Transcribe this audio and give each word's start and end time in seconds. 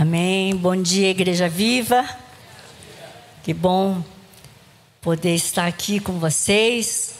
Amém. 0.00 0.56
Bom 0.56 0.80
dia, 0.80 1.10
Igreja 1.10 1.46
Viva. 1.46 2.08
Que 3.44 3.52
bom 3.52 4.02
poder 5.02 5.34
estar 5.34 5.66
aqui 5.66 6.00
com 6.00 6.18
vocês. 6.18 7.16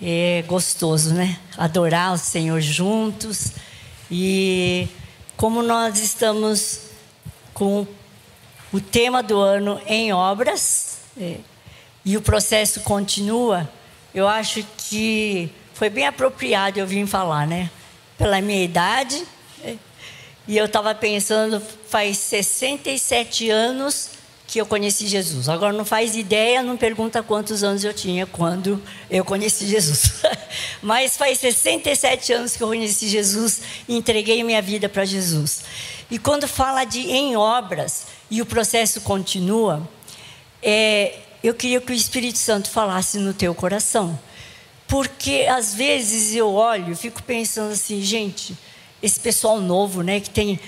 É 0.00 0.42
gostoso, 0.48 1.12
né? 1.12 1.38
Adorar 1.58 2.14
o 2.14 2.16
Senhor 2.16 2.58
juntos. 2.62 3.52
E 4.10 4.88
como 5.36 5.62
nós 5.62 5.98
estamos 5.98 6.80
com 7.52 7.86
o 8.72 8.80
tema 8.80 9.22
do 9.22 9.38
ano 9.38 9.78
em 9.86 10.10
obras, 10.14 11.00
é, 11.20 11.36
e 12.02 12.16
o 12.16 12.22
processo 12.22 12.80
continua, 12.80 13.70
eu 14.14 14.26
acho 14.26 14.64
que 14.78 15.50
foi 15.74 15.90
bem 15.90 16.06
apropriado 16.06 16.80
eu 16.80 16.86
vir 16.86 17.06
falar, 17.06 17.46
né? 17.46 17.70
Pela 18.16 18.40
minha 18.40 18.64
idade, 18.64 19.22
e 20.46 20.56
eu 20.56 20.64
estava 20.64 20.94
pensando, 20.94 21.62
faz 21.88 22.18
67 22.18 23.48
anos 23.50 24.10
que 24.52 24.60
eu 24.60 24.66
conheci 24.66 25.06
Jesus. 25.06 25.48
Agora 25.48 25.72
não 25.72 25.84
faz 25.84 26.14
ideia, 26.14 26.62
não 26.62 26.76
pergunta 26.76 27.22
quantos 27.22 27.64
anos 27.64 27.84
eu 27.84 27.94
tinha 27.94 28.26
quando 28.26 28.82
eu 29.10 29.24
conheci 29.24 29.66
Jesus. 29.66 30.22
Mas 30.82 31.16
faz 31.16 31.38
67 31.38 32.32
anos 32.34 32.56
que 32.56 32.62
eu 32.62 32.68
conheci 32.68 33.08
Jesus 33.08 33.62
e 33.88 33.96
entreguei 33.96 34.44
minha 34.44 34.60
vida 34.60 34.88
para 34.88 35.04
Jesus. 35.04 35.62
E 36.10 36.18
quando 36.18 36.46
fala 36.46 36.84
de 36.84 37.00
em 37.00 37.34
obras 37.34 38.08
e 38.30 38.42
o 38.42 38.46
processo 38.46 39.00
continua, 39.00 39.88
é, 40.62 41.14
eu 41.42 41.54
queria 41.54 41.80
que 41.80 41.90
o 41.90 41.94
Espírito 41.94 42.36
Santo 42.36 42.68
falasse 42.68 43.18
no 43.18 43.32
teu 43.32 43.54
coração. 43.54 44.18
Porque 44.86 45.46
às 45.48 45.74
vezes 45.74 46.36
eu 46.36 46.52
olho, 46.52 46.94
fico 46.94 47.22
pensando 47.22 47.72
assim, 47.72 48.02
gente, 48.02 48.54
esse 49.02 49.18
pessoal 49.18 49.60
novo, 49.60 50.02
né, 50.02 50.20
que 50.20 50.30
tem 50.30 50.60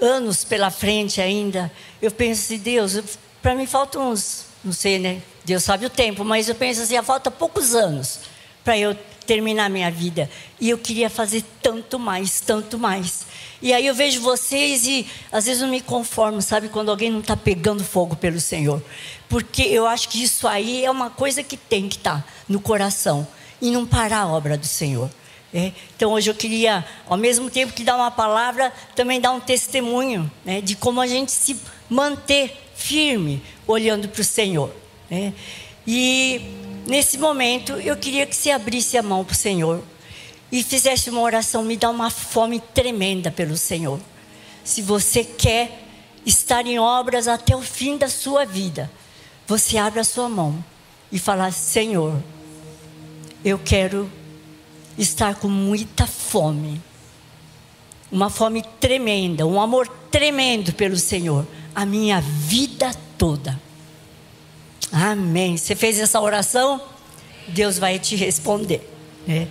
anos 0.00 0.44
pela 0.44 0.70
frente 0.70 1.20
ainda, 1.20 1.70
eu 2.00 2.10
penso 2.10 2.42
assim, 2.42 2.58
Deus, 2.58 3.00
para 3.40 3.54
mim 3.54 3.66
faltam 3.66 4.10
uns, 4.10 4.46
não 4.64 4.72
sei, 4.72 4.98
né? 4.98 5.22
Deus 5.44 5.62
sabe 5.62 5.86
o 5.86 5.90
tempo, 5.90 6.24
mas 6.24 6.48
eu 6.48 6.54
penso 6.54 6.82
assim, 6.82 7.00
falta 7.02 7.30
poucos 7.30 7.74
anos 7.74 8.20
para 8.64 8.78
eu 8.78 8.96
terminar 9.26 9.70
minha 9.70 9.90
vida. 9.90 10.30
E 10.60 10.70
eu 10.70 10.78
queria 10.78 11.10
fazer 11.10 11.44
tanto 11.60 11.98
mais, 11.98 12.40
tanto 12.40 12.78
mais. 12.78 13.26
E 13.60 13.72
aí 13.72 13.86
eu 13.86 13.94
vejo 13.94 14.20
vocês 14.20 14.86
e 14.86 15.06
às 15.30 15.46
vezes 15.46 15.62
eu 15.62 15.68
me 15.68 15.80
conformo, 15.80 16.42
sabe, 16.42 16.68
quando 16.68 16.90
alguém 16.90 17.10
não 17.10 17.20
está 17.20 17.36
pegando 17.36 17.84
fogo 17.84 18.16
pelo 18.16 18.40
Senhor. 18.40 18.82
Porque 19.28 19.62
eu 19.62 19.86
acho 19.86 20.08
que 20.08 20.22
isso 20.22 20.46
aí 20.46 20.84
é 20.84 20.90
uma 20.90 21.10
coisa 21.10 21.42
que 21.42 21.56
tem 21.56 21.88
que 21.88 21.96
estar 21.96 22.18
tá 22.18 22.24
no 22.48 22.60
coração 22.60 23.26
e 23.60 23.70
não 23.70 23.86
parar 23.86 24.20
a 24.20 24.28
obra 24.28 24.56
do 24.56 24.66
Senhor. 24.66 25.10
É, 25.54 25.70
então 25.94 26.12
hoje 26.12 26.30
eu 26.30 26.34
queria, 26.34 26.84
ao 27.06 27.16
mesmo 27.16 27.50
tempo 27.50 27.74
que 27.74 27.84
dar 27.84 27.96
uma 27.96 28.10
palavra, 28.10 28.72
também 28.94 29.20
dar 29.20 29.32
um 29.32 29.40
testemunho 29.40 30.30
né, 30.44 30.62
de 30.62 30.74
como 30.74 30.98
a 31.00 31.06
gente 31.06 31.30
se 31.30 31.60
manter 31.90 32.56
firme 32.74 33.42
olhando 33.66 34.08
para 34.08 34.22
o 34.22 34.24
Senhor. 34.24 34.74
Né? 35.10 35.34
E 35.86 36.40
nesse 36.86 37.18
momento 37.18 37.74
eu 37.74 37.96
queria 37.96 38.26
que 38.26 38.34
você 38.34 38.50
abrisse 38.50 38.96
a 38.96 39.02
mão 39.02 39.24
para 39.24 39.34
o 39.34 39.36
Senhor 39.36 39.82
e 40.50 40.62
fizesse 40.62 41.10
uma 41.10 41.20
oração, 41.20 41.62
me 41.62 41.76
dá 41.76 41.90
uma 41.90 42.08
fome 42.08 42.58
tremenda 42.58 43.30
pelo 43.30 43.56
Senhor. 43.56 44.00
Se 44.64 44.80
você 44.80 45.22
quer 45.22 45.82
estar 46.24 46.66
em 46.66 46.78
obras 46.78 47.28
até 47.28 47.54
o 47.54 47.62
fim 47.62 47.98
da 47.98 48.08
sua 48.08 48.44
vida, 48.46 48.90
você 49.46 49.76
abre 49.76 50.00
a 50.00 50.04
sua 50.04 50.28
mão 50.28 50.64
e 51.10 51.18
fala: 51.18 51.50
Senhor, 51.50 52.22
eu 53.44 53.58
quero 53.58 54.10
estar 54.98 55.36
com 55.36 55.48
muita 55.48 56.06
fome. 56.06 56.80
Uma 58.10 58.28
fome 58.28 58.62
tremenda, 58.78 59.46
um 59.46 59.60
amor 59.60 59.88
tremendo 60.10 60.72
pelo 60.74 60.96
Senhor, 60.96 61.46
a 61.74 61.86
minha 61.86 62.20
vida 62.20 62.94
toda. 63.16 63.58
Amém. 64.92 65.56
Você 65.56 65.74
fez 65.74 65.98
essa 65.98 66.20
oração? 66.20 66.80
Deus 67.48 67.78
vai 67.78 67.98
te 67.98 68.14
responder. 68.14 68.86
Né? 69.26 69.48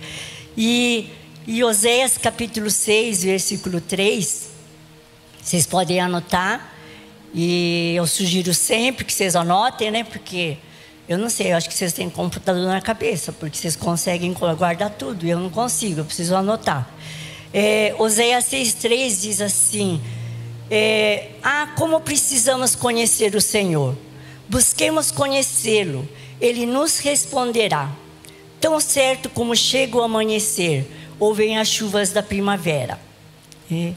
E, 0.56 1.08
e 1.46 1.64
Oséias 1.64 2.16
capítulo 2.16 2.70
6, 2.70 3.24
versículo 3.24 3.80
3, 3.80 4.50
vocês 5.42 5.66
podem 5.66 6.00
anotar. 6.00 6.72
E 7.34 7.94
eu 7.96 8.06
sugiro 8.06 8.54
sempre 8.54 9.04
que 9.04 9.12
vocês 9.12 9.34
anotem, 9.34 9.90
né? 9.90 10.04
Porque 10.04 10.58
eu 11.12 11.18
não 11.18 11.28
sei, 11.28 11.52
eu 11.52 11.56
acho 11.56 11.68
que 11.68 11.74
vocês 11.74 11.92
têm 11.92 12.08
computador 12.08 12.66
na 12.66 12.80
cabeça, 12.80 13.32
porque 13.32 13.56
vocês 13.56 13.76
conseguem 13.76 14.32
guardar 14.32 14.90
tudo, 14.90 15.26
eu 15.26 15.38
não 15.38 15.50
consigo, 15.50 16.00
eu 16.00 16.04
preciso 16.04 16.34
anotar. 16.34 16.90
É, 17.52 17.94
Oséias 17.98 18.44
6,3 18.46 19.20
diz 19.20 19.40
assim: 19.40 20.00
é, 20.70 21.28
Ah, 21.42 21.68
como 21.76 22.00
precisamos 22.00 22.74
conhecer 22.74 23.34
o 23.34 23.40
Senhor. 23.40 23.96
Busquemos 24.48 25.10
conhecê-lo, 25.10 26.08
ele 26.40 26.66
nos 26.66 26.98
responderá. 26.98 27.90
Tão 28.60 28.80
certo 28.80 29.28
como 29.28 29.54
chega 29.54 29.96
o 29.96 30.02
amanhecer, 30.02 30.90
ou 31.18 31.34
vem 31.34 31.58
as 31.58 31.68
chuvas 31.68 32.10
da 32.10 32.22
primavera. 32.22 32.98
É, 33.70 33.92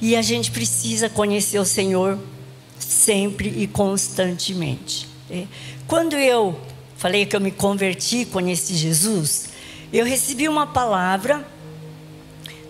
e 0.00 0.14
a 0.14 0.22
gente 0.22 0.50
precisa 0.50 1.08
conhecer 1.08 1.58
o 1.58 1.64
Senhor 1.64 2.18
sempre 2.78 3.48
e 3.56 3.66
constantemente. 3.66 5.08
É, 5.30 5.44
quando 5.90 6.14
eu 6.14 6.56
falei 6.96 7.26
que 7.26 7.34
eu 7.34 7.40
me 7.40 7.50
converti, 7.50 8.24
conheci 8.24 8.76
Jesus, 8.76 9.48
eu 9.92 10.04
recebi 10.04 10.48
uma 10.48 10.64
palavra. 10.64 11.44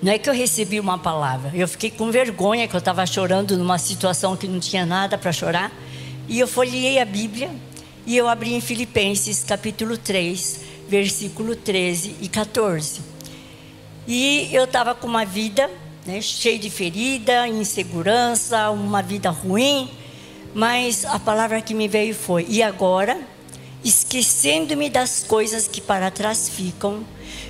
Não 0.02 0.10
é 0.10 0.16
que 0.16 0.30
eu 0.30 0.32
recebi 0.32 0.80
uma 0.80 0.96
palavra, 0.96 1.52
eu 1.54 1.68
fiquei 1.68 1.90
com 1.90 2.10
vergonha 2.10 2.66
que 2.66 2.74
eu 2.74 2.78
estava 2.78 3.04
chorando 3.04 3.58
numa 3.58 3.76
situação 3.76 4.38
que 4.38 4.48
não 4.48 4.58
tinha 4.58 4.86
nada 4.86 5.18
para 5.18 5.30
chorar. 5.32 5.70
E 6.30 6.40
eu 6.40 6.48
folhei 6.48 6.98
a 6.98 7.04
Bíblia 7.04 7.50
e 8.06 8.16
eu 8.16 8.26
abri 8.26 8.54
em 8.54 8.60
Filipenses 8.62 9.44
capítulo 9.44 9.98
3, 9.98 10.60
versículo 10.88 11.54
13 11.54 12.16
e 12.22 12.26
14. 12.26 13.02
E 14.08 14.48
eu 14.50 14.64
estava 14.64 14.94
com 14.94 15.06
uma 15.06 15.26
vida 15.26 15.70
né, 16.06 16.22
cheia 16.22 16.58
de 16.58 16.70
ferida, 16.70 17.46
insegurança, 17.46 18.70
uma 18.70 19.02
vida 19.02 19.28
ruim. 19.28 19.90
Mas 20.54 21.04
a 21.04 21.18
palavra 21.18 21.60
que 21.60 21.74
me 21.74 21.86
veio 21.88 22.14
foi: 22.14 22.46
e 22.48 22.62
agora, 22.62 23.20
esquecendo-me 23.84 24.90
das 24.90 25.22
coisas 25.22 25.68
que 25.68 25.80
para 25.80 26.10
trás 26.10 26.48
ficam 26.48 27.04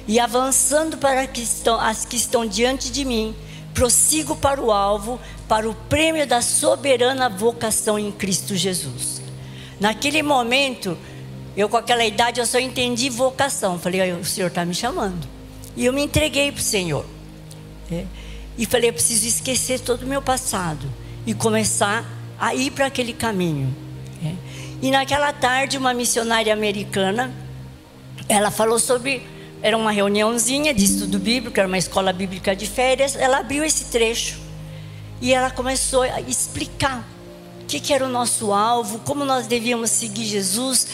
e 0.07 0.19
avançando 0.19 0.97
para 0.99 1.27
que 1.27 1.41
estão, 1.41 1.81
as 1.81 2.05
que 2.05 2.17
estão 2.17 2.47
diante 2.47 2.91
de 2.91 3.05
mim, 3.05 3.35
prossigo 3.73 4.37
para 4.37 4.61
o 4.61 4.71
alvo, 4.71 5.21
para 5.49 5.69
o 5.69 5.75
prêmio 5.75 6.27
da 6.27 6.43
soberana 6.43 7.29
vocação 7.29 7.99
em 7.99 8.11
Cristo 8.11 8.55
Jesus. 8.55 9.21
Naquele 9.79 10.23
momento, 10.23 10.97
eu 11.57 11.69
com 11.69 11.77
aquela 11.77 12.05
idade, 12.05 12.41
eu 12.41 12.47
só 12.47 12.59
entendi 12.59 13.09
vocação. 13.09 13.79
Falei, 13.79 14.13
o 14.13 14.25
Senhor 14.25 14.49
está 14.49 14.65
me 14.65 14.75
chamando. 14.75 15.27
E 15.77 15.87
eu 15.87 15.93
me 15.93 16.03
entreguei 16.03 16.53
para 16.53 16.61
o 16.61 16.63
Senhor. 16.63 17.07
É. 17.91 18.05
E 18.59 18.67
falei, 18.67 18.91
eu 18.91 18.95
preciso 18.95 19.27
esquecer 19.27 19.81
todo 19.81 20.03
o 20.03 20.07
meu 20.07 20.21
passado 20.21 20.87
e 21.27 21.33
começar 21.33 22.05
a 22.41 22.55
ir 22.55 22.71
para 22.71 22.87
aquele 22.87 23.13
caminho. 23.13 23.73
É. 24.25 24.33
E 24.81 24.91
naquela 24.91 25.31
tarde, 25.31 25.77
uma 25.77 25.93
missionária 25.93 26.53
americana, 26.53 27.31
ela 28.27 28.51
falou 28.51 28.79
sobre. 28.79 29.23
Era 29.63 29.77
uma 29.77 29.91
reuniãozinha 29.91 30.73
de 30.73 30.83
estudo 30.83 31.19
bíblico, 31.19 31.61
era 31.61 31.69
uma 31.69 31.77
escola 31.77 32.15
bíblica 32.15 32.57
de 32.57 32.67
férias. 32.67 33.15
Ela 33.15 33.41
abriu 33.41 33.63
esse 33.63 33.85
trecho 33.87 34.39
e 35.21 35.35
ela 35.35 35.51
começou 35.51 36.01
a 36.01 36.19
explicar 36.23 37.07
o 37.61 37.67
que, 37.67 37.79
que 37.79 37.93
era 37.93 38.07
o 38.07 38.09
nosso 38.09 38.55
alvo, 38.55 39.01
como 39.01 39.23
nós 39.23 39.47
devíamos 39.47 39.91
seguir 39.91 40.25
Jesus. 40.25 40.87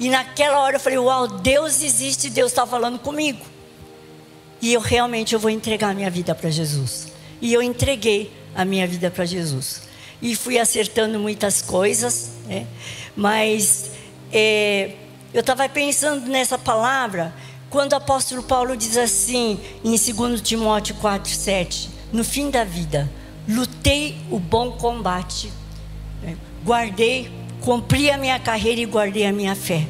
E 0.00 0.08
naquela 0.08 0.60
hora 0.60 0.76
eu 0.76 0.80
falei: 0.80 0.98
Uau, 0.98 1.28
Deus 1.28 1.82
existe, 1.82 2.30
Deus 2.30 2.50
está 2.50 2.66
falando 2.66 2.98
comigo. 2.98 3.44
E 4.62 4.72
eu 4.72 4.80
realmente 4.80 5.34
eu 5.34 5.38
vou 5.38 5.50
entregar 5.50 5.90
a 5.90 5.94
minha 5.94 6.10
vida 6.10 6.34
para 6.34 6.48
Jesus. 6.48 7.08
E 7.42 7.52
eu 7.52 7.60
entreguei 7.60 8.32
a 8.54 8.64
minha 8.64 8.86
vida 8.86 9.10
para 9.10 9.26
Jesus 9.26 9.82
e 10.24 10.34
fui 10.34 10.58
acertando 10.58 11.18
muitas 11.18 11.60
coisas, 11.60 12.30
né? 12.46 12.66
mas 13.14 13.90
é, 14.32 14.92
eu 15.34 15.40
estava 15.40 15.68
pensando 15.68 16.30
nessa 16.30 16.56
palavra 16.56 17.34
quando 17.68 17.92
o 17.92 17.96
apóstolo 17.96 18.42
Paulo 18.42 18.74
diz 18.74 18.96
assim 18.96 19.60
em 19.84 19.90
2 19.90 20.40
Timóteo 20.40 20.96
4,7: 20.96 21.90
No 22.10 22.24
fim 22.24 22.48
da 22.48 22.64
vida, 22.64 23.10
lutei 23.46 24.16
o 24.30 24.38
bom 24.38 24.72
combate, 24.72 25.52
né? 26.22 26.38
guardei, 26.64 27.30
cumpri 27.60 28.10
a 28.10 28.16
minha 28.16 28.38
carreira 28.38 28.80
e 28.80 28.86
guardei 28.86 29.26
a 29.26 29.32
minha 29.32 29.54
fé. 29.54 29.86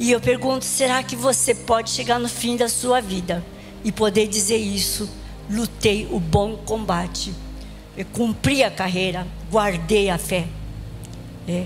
E 0.00 0.10
eu 0.10 0.20
pergunto: 0.20 0.64
será 0.64 1.04
que 1.04 1.14
você 1.14 1.54
pode 1.54 1.90
chegar 1.90 2.18
no 2.18 2.28
fim 2.28 2.56
da 2.56 2.68
sua 2.68 3.00
vida 3.00 3.46
e 3.84 3.92
poder 3.92 4.26
dizer 4.26 4.56
isso? 4.56 5.08
Lutei 5.48 6.08
o 6.10 6.18
bom 6.18 6.56
combate 6.56 7.32
eu 7.96 8.04
cumpri 8.12 8.62
a 8.62 8.70
carreira, 8.70 9.26
guardei 9.50 10.10
a 10.10 10.18
fé. 10.18 10.46
É. 11.48 11.64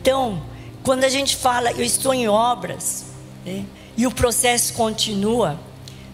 Então, 0.00 0.42
quando 0.82 1.04
a 1.04 1.08
gente 1.08 1.36
fala, 1.36 1.72
eu 1.72 1.84
estou 1.84 2.12
em 2.12 2.28
obras, 2.28 3.06
é, 3.46 3.62
e 3.96 4.06
o 4.06 4.10
processo 4.10 4.72
continua, 4.74 5.58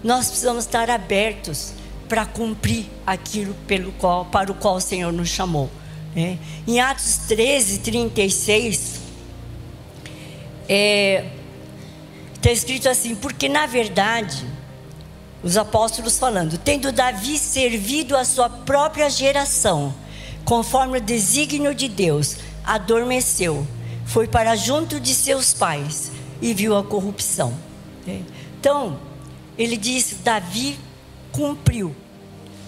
nós 0.03 0.29
precisamos 0.29 0.65
estar 0.65 0.91
abertos 0.91 1.73
para 2.09 2.25
cumprir 2.25 2.87
aquilo 3.07 3.55
pelo 3.67 3.93
qual, 3.93 4.25
para 4.27 4.51
o 4.51 4.55
qual 4.55 4.77
o 4.77 4.81
Senhor 4.81 5.13
nos 5.13 5.29
chamou. 5.29 5.71
É. 6.15 6.37
Em 6.67 6.81
Atos 6.81 7.19
13, 7.29 7.81
36, 7.81 9.01
é, 10.69 11.27
está 12.35 12.51
escrito 12.51 12.89
assim: 12.89 13.15
porque 13.15 13.49
na 13.49 13.67
verdade, 13.67 14.45
os 15.47 15.57
apóstolos 15.57 16.19
falando, 16.19 16.59
tendo 16.59 16.91
Davi 16.91 17.39
servido 17.39 18.17
a 18.17 18.25
sua 18.25 18.51
própria 18.51 19.09
geração, 19.09 19.95
conforme 20.45 20.99
o 20.99 21.01
desígnio 21.01 21.73
de 21.73 21.87
Deus, 21.87 22.39
adormeceu, 22.65 23.65
foi 24.05 24.27
para 24.27 24.57
junto 24.57 24.99
de 24.99 25.15
seus 25.15 25.55
pais 25.55 26.11
e 26.43 26.53
viu 26.53 26.77
a 26.77 26.83
corrupção. 26.83 27.55
É. 28.09 28.23
Então, 28.59 28.99
ele 29.57 29.77
diz: 29.77 30.17
Davi 30.25 30.77
cumpriu, 31.31 31.95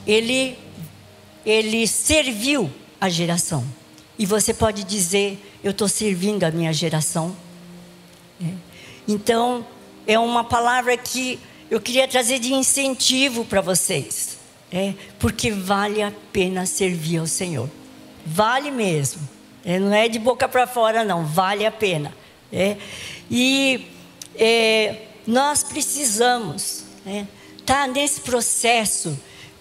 ele, 0.07 0.57
ele 1.45 1.85
serviu 1.89 2.71
a 3.01 3.09
geração. 3.09 3.65
E 4.17 4.25
você 4.25 4.55
pode 4.55 4.85
dizer: 4.85 5.59
Eu 5.65 5.73
estou 5.73 5.89
servindo 5.89 6.45
a 6.45 6.51
minha 6.53 6.73
geração. 6.73 7.35
É. 8.41 8.53
Então, 9.09 9.67
é 10.07 10.17
uma 10.17 10.45
palavra 10.45 10.97
que 10.97 11.41
eu 11.71 11.81
queria 11.81 12.09
trazer 12.09 12.39
de 12.39 12.53
incentivo 12.53 13.45
para 13.45 13.61
vocês. 13.61 14.39
É, 14.71 14.93
porque 15.19 15.51
vale 15.51 16.03
a 16.03 16.13
pena 16.33 16.67
servir 16.67 17.19
ao 17.19 17.27
Senhor. 17.27 17.71
Vale 18.25 18.71
mesmo. 18.71 19.27
É, 19.65 19.79
não 19.79 19.93
é 19.93 20.09
de 20.09 20.19
boca 20.19 20.47
para 20.47 20.67
fora, 20.67 21.05
não. 21.05 21.25
Vale 21.25 21.65
a 21.65 21.71
pena. 21.71 22.15
É, 22.53 22.77
e 23.31 23.87
é, 24.35 25.03
nós 25.27 25.63
precisamos 25.63 26.85
estar 26.99 27.11
né, 27.11 27.29
tá 27.65 27.87
nesse 27.87 28.21
processo 28.21 29.19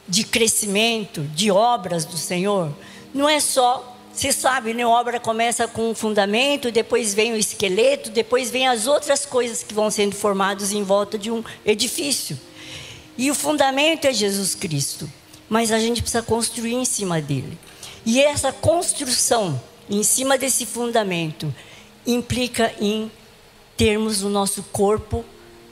de 0.07 0.23
crescimento, 0.23 1.21
de 1.23 1.51
obras 1.51 2.05
do 2.05 2.17
Senhor. 2.17 2.73
Não 3.13 3.27
é 3.27 3.39
só 3.39 3.96
você 4.17 4.31
sabe, 4.31 4.73
né? 4.73 4.81
A 4.81 4.89
obra 4.89 5.19
começa 5.19 5.67
com 5.67 5.91
um 5.91 5.95
fundamento, 5.95 6.71
depois 6.71 7.13
vem 7.13 7.33
o 7.33 7.37
esqueleto, 7.37 8.09
depois 8.09 8.49
vem 8.49 8.67
as 8.67 8.87
outras 8.87 9.25
coisas 9.25 9.61
que 9.61 9.75
vão 9.75 9.91
sendo 9.91 10.15
formadas 10.15 10.71
em 10.71 10.81
volta 10.81 11.19
de 11.19 11.29
um 11.29 11.43
edifício. 11.63 12.39
E 13.15 13.29
o 13.29 13.35
fundamento 13.35 14.05
é 14.05 14.13
Jesus 14.13 14.55
Cristo, 14.55 15.07
mas 15.47 15.71
a 15.71 15.79
gente 15.79 16.01
precisa 16.01 16.23
construir 16.23 16.73
em 16.73 16.85
cima 16.85 17.21
dele. 17.21 17.57
E 18.05 18.19
essa 18.19 18.51
construção 18.51 19.61
em 19.87 20.01
cima 20.01 20.35
desse 20.35 20.65
fundamento 20.65 21.53
implica 22.05 22.73
em 22.81 23.11
termos 23.75 24.23
o 24.23 24.29
nosso 24.29 24.63
corpo, 24.71 25.23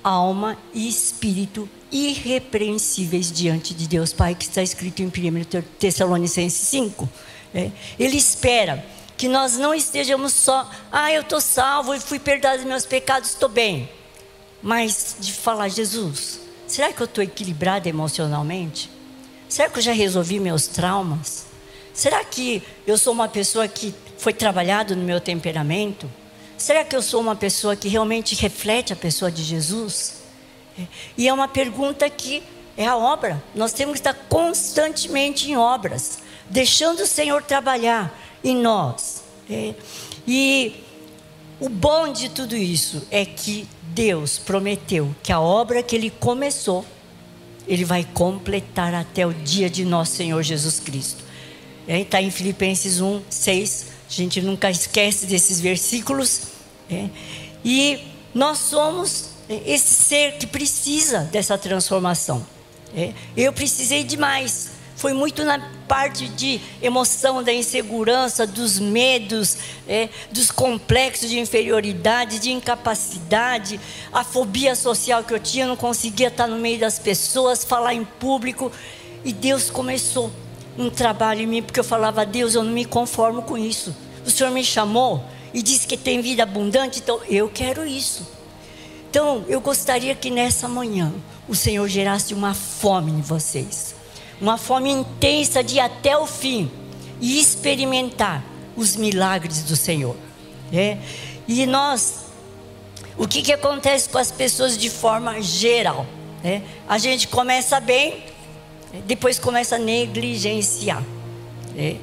alma 0.04 0.56
e 0.72 0.88
espírito 0.88 1.68
irrepreensíveis 1.92 3.32
diante 3.32 3.74
de 3.74 3.88
Deus 3.88 4.14
Pai, 4.14 4.36
que 4.36 4.46
está 4.46 4.62
escrito 4.62 5.02
em 5.02 5.08
1 5.08 5.12
Tessalonicenses 5.80 6.68
5. 6.68 7.10
É. 7.56 7.72
Ele 7.98 8.18
espera 8.18 8.86
que 9.16 9.30
nós 9.30 9.58
não 9.58 9.74
estejamos 9.74 10.34
só, 10.34 10.70
ah, 10.92 11.10
eu 11.10 11.22
estou 11.22 11.40
salvo 11.40 11.96
e 11.96 12.00
fui 12.02 12.20
perdoado 12.20 12.58
dos 12.58 12.66
meus 12.66 12.86
pecados, 12.86 13.30
estou 13.30 13.48
bem. 13.48 13.90
Mas 14.62 15.16
de 15.18 15.32
falar, 15.32 15.70
Jesus, 15.70 16.42
será 16.68 16.92
que 16.92 17.02
eu 17.02 17.06
estou 17.06 17.24
equilibrado 17.24 17.88
emocionalmente? 17.88 18.92
Será 19.48 19.70
que 19.70 19.80
eu 19.80 19.84
já 19.84 19.94
resolvi 19.94 20.38
meus 20.38 20.68
traumas? 20.68 21.46
Será 21.94 22.26
que 22.26 22.62
eu 22.86 22.98
sou 22.98 23.14
uma 23.14 23.30
pessoa 23.30 23.70
que 23.70 23.96
foi 24.18 24.34
trabalhado 24.34 24.94
no 24.94 25.04
meu 25.04 25.22
temperamento? 25.22 26.12
Será 26.58 26.84
que 26.84 26.94
eu 26.96 27.02
sou 27.02 27.22
uma 27.22 27.38
pessoa 27.38 27.74
que 27.74 27.88
realmente 27.88 28.36
reflete 28.36 28.92
a 28.92 28.98
pessoa 28.98 29.32
de 29.32 29.42
Jesus? 29.44 30.24
É. 30.78 30.84
E 31.18 31.28
é 31.28 31.32
uma 31.32 31.48
pergunta 31.48 32.10
que 32.10 32.44
é 32.76 32.86
a 32.86 32.98
obra. 32.98 33.42
Nós 33.54 33.72
temos 33.72 33.94
que 33.94 34.00
estar 34.00 34.14
constantemente 34.28 35.50
em 35.50 35.56
obras 35.56 36.25
deixando 36.50 37.02
o 37.02 37.08
Senhor 37.08 37.44
trabalhar 37.44 38.18
em 38.44 38.56
nós. 38.56 39.24
É. 39.50 39.74
E 40.28 40.76
o 41.60 41.70
bom 41.70 42.12
de 42.12 42.30
tudo 42.30 42.56
isso 42.56 43.06
é 43.10 43.26
que 43.26 43.68
Deus 43.84 44.38
prometeu 44.38 45.16
que 45.24 45.32
a 45.32 45.40
obra 45.40 45.82
que 45.82 45.96
Ele 45.96 46.10
começou, 46.10 46.86
Ele 47.68 47.86
vai 47.86 48.04
completar 48.14 48.94
até 48.94 49.26
o 49.26 49.34
dia 49.34 49.70
de 49.70 49.86
nosso 49.86 50.16
Senhor 50.16 50.42
Jesus 50.44 50.80
Cristo. 50.80 51.24
Está 51.88 52.20
é, 52.20 52.24
em 52.24 52.32
Filipenses 52.32 53.00
1, 53.00 53.22
6. 53.30 53.86
A 54.08 54.12
gente 54.12 54.42
nunca 54.42 54.70
esquece 54.70 55.26
desses 55.26 55.62
versículos. 55.62 56.42
É. 56.90 57.10
E 57.64 58.00
nós 58.34 58.58
somos 58.58 59.30
esse 59.48 59.94
ser 59.94 60.38
que 60.38 60.48
precisa 60.48 61.20
dessa 61.20 61.58
transformação. 61.58 62.46
É. 62.96 63.14
Eu 63.36 63.54
precisei 63.54 64.04
demais 64.04 64.75
foi 65.06 65.14
muito 65.14 65.44
na 65.44 65.60
parte 65.88 66.28
de 66.28 66.60
emoção 66.82 67.44
da 67.44 67.54
insegurança, 67.54 68.48
dos 68.48 68.80
medos, 68.80 69.56
é, 69.88 70.10
dos 70.32 70.50
complexos 70.50 71.30
de 71.30 71.38
inferioridade, 71.38 72.40
de 72.40 72.52
incapacidade, 72.52 73.80
a 74.12 74.24
fobia 74.24 74.74
social 74.74 75.24
que 75.24 75.32
eu 75.32 75.40
tinha, 75.40 75.68
não 75.68 75.76
conseguia 75.76 76.30
estar 76.30 76.48
no 76.48 76.58
meio 76.58 76.80
das 76.80 76.98
pessoas, 76.98 77.64
falar 77.64 77.94
em 77.94 78.04
público. 78.04 78.72
E 79.24 79.32
Deus 79.32 79.70
começou 79.70 80.32
um 80.76 80.90
trabalho 80.90 81.42
em 81.42 81.46
mim, 81.46 81.62
porque 81.62 81.80
eu 81.80 81.84
falava, 81.84 82.26
Deus, 82.26 82.56
eu 82.56 82.64
não 82.64 82.72
me 82.72 82.84
conformo 82.84 83.44
com 83.44 83.56
isso. 83.56 83.96
O 84.26 84.32
Senhor 84.32 84.50
me 84.50 84.64
chamou 84.64 85.24
e 85.54 85.62
disse 85.62 85.86
que 85.86 85.98
tem 85.98 86.20
vida 86.20 86.42
abundante, 86.42 86.98
então 86.98 87.20
eu 87.30 87.48
quero 87.48 87.86
isso. 87.86 88.28
Então, 89.08 89.46
eu 89.48 89.62
gostaria 89.62 90.16
que 90.16 90.32
nessa 90.32 90.68
manhã 90.68 91.14
o 91.48 91.54
Senhor 91.54 91.88
gerasse 91.88 92.34
uma 92.34 92.56
fome 92.56 93.12
em 93.12 93.22
vocês 93.22 93.94
uma 94.40 94.58
fome 94.58 94.92
intensa 94.92 95.64
de 95.64 95.76
ir 95.76 95.80
até 95.80 96.18
o 96.18 96.26
fim 96.26 96.70
e 97.22 97.40
experimentar 97.40 98.44
os 98.76 98.96
milagres 98.96 99.64
do 99.64 99.76
Senhor. 99.76 100.16
É? 100.74 100.98
E 101.48 101.66
nós, 101.66 102.26
o 103.18 103.28
que, 103.28 103.42
que 103.42 103.54
acontece 103.54 104.10
com 104.10 104.18
as 104.18 104.32
pessoas 104.32 104.78
de 104.78 104.90
forma 104.90 105.42
geral? 105.42 106.06
É? 106.44 106.62
A 106.88 106.98
gente 106.98 107.28
começa 107.28 107.80
bem, 107.80 108.24
depois 109.06 109.40
começa 109.40 109.76
a 109.76 109.80
negligenciar. 109.80 111.04
É? 111.78 111.96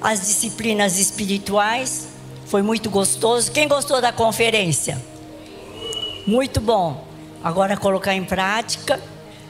As 0.00 0.20
disciplinas 0.20 0.98
espirituais, 0.98 2.08
foi 2.46 2.62
muito 2.62 2.90
gostoso. 2.90 3.52
Quem 3.52 3.68
gostou 3.68 4.00
da 4.00 4.12
conferência? 4.12 5.00
Muito 6.26 6.60
bom. 6.60 7.06
Agora 7.44 7.76
colocar 7.76 8.14
em 8.14 8.24
prática 8.24 9.00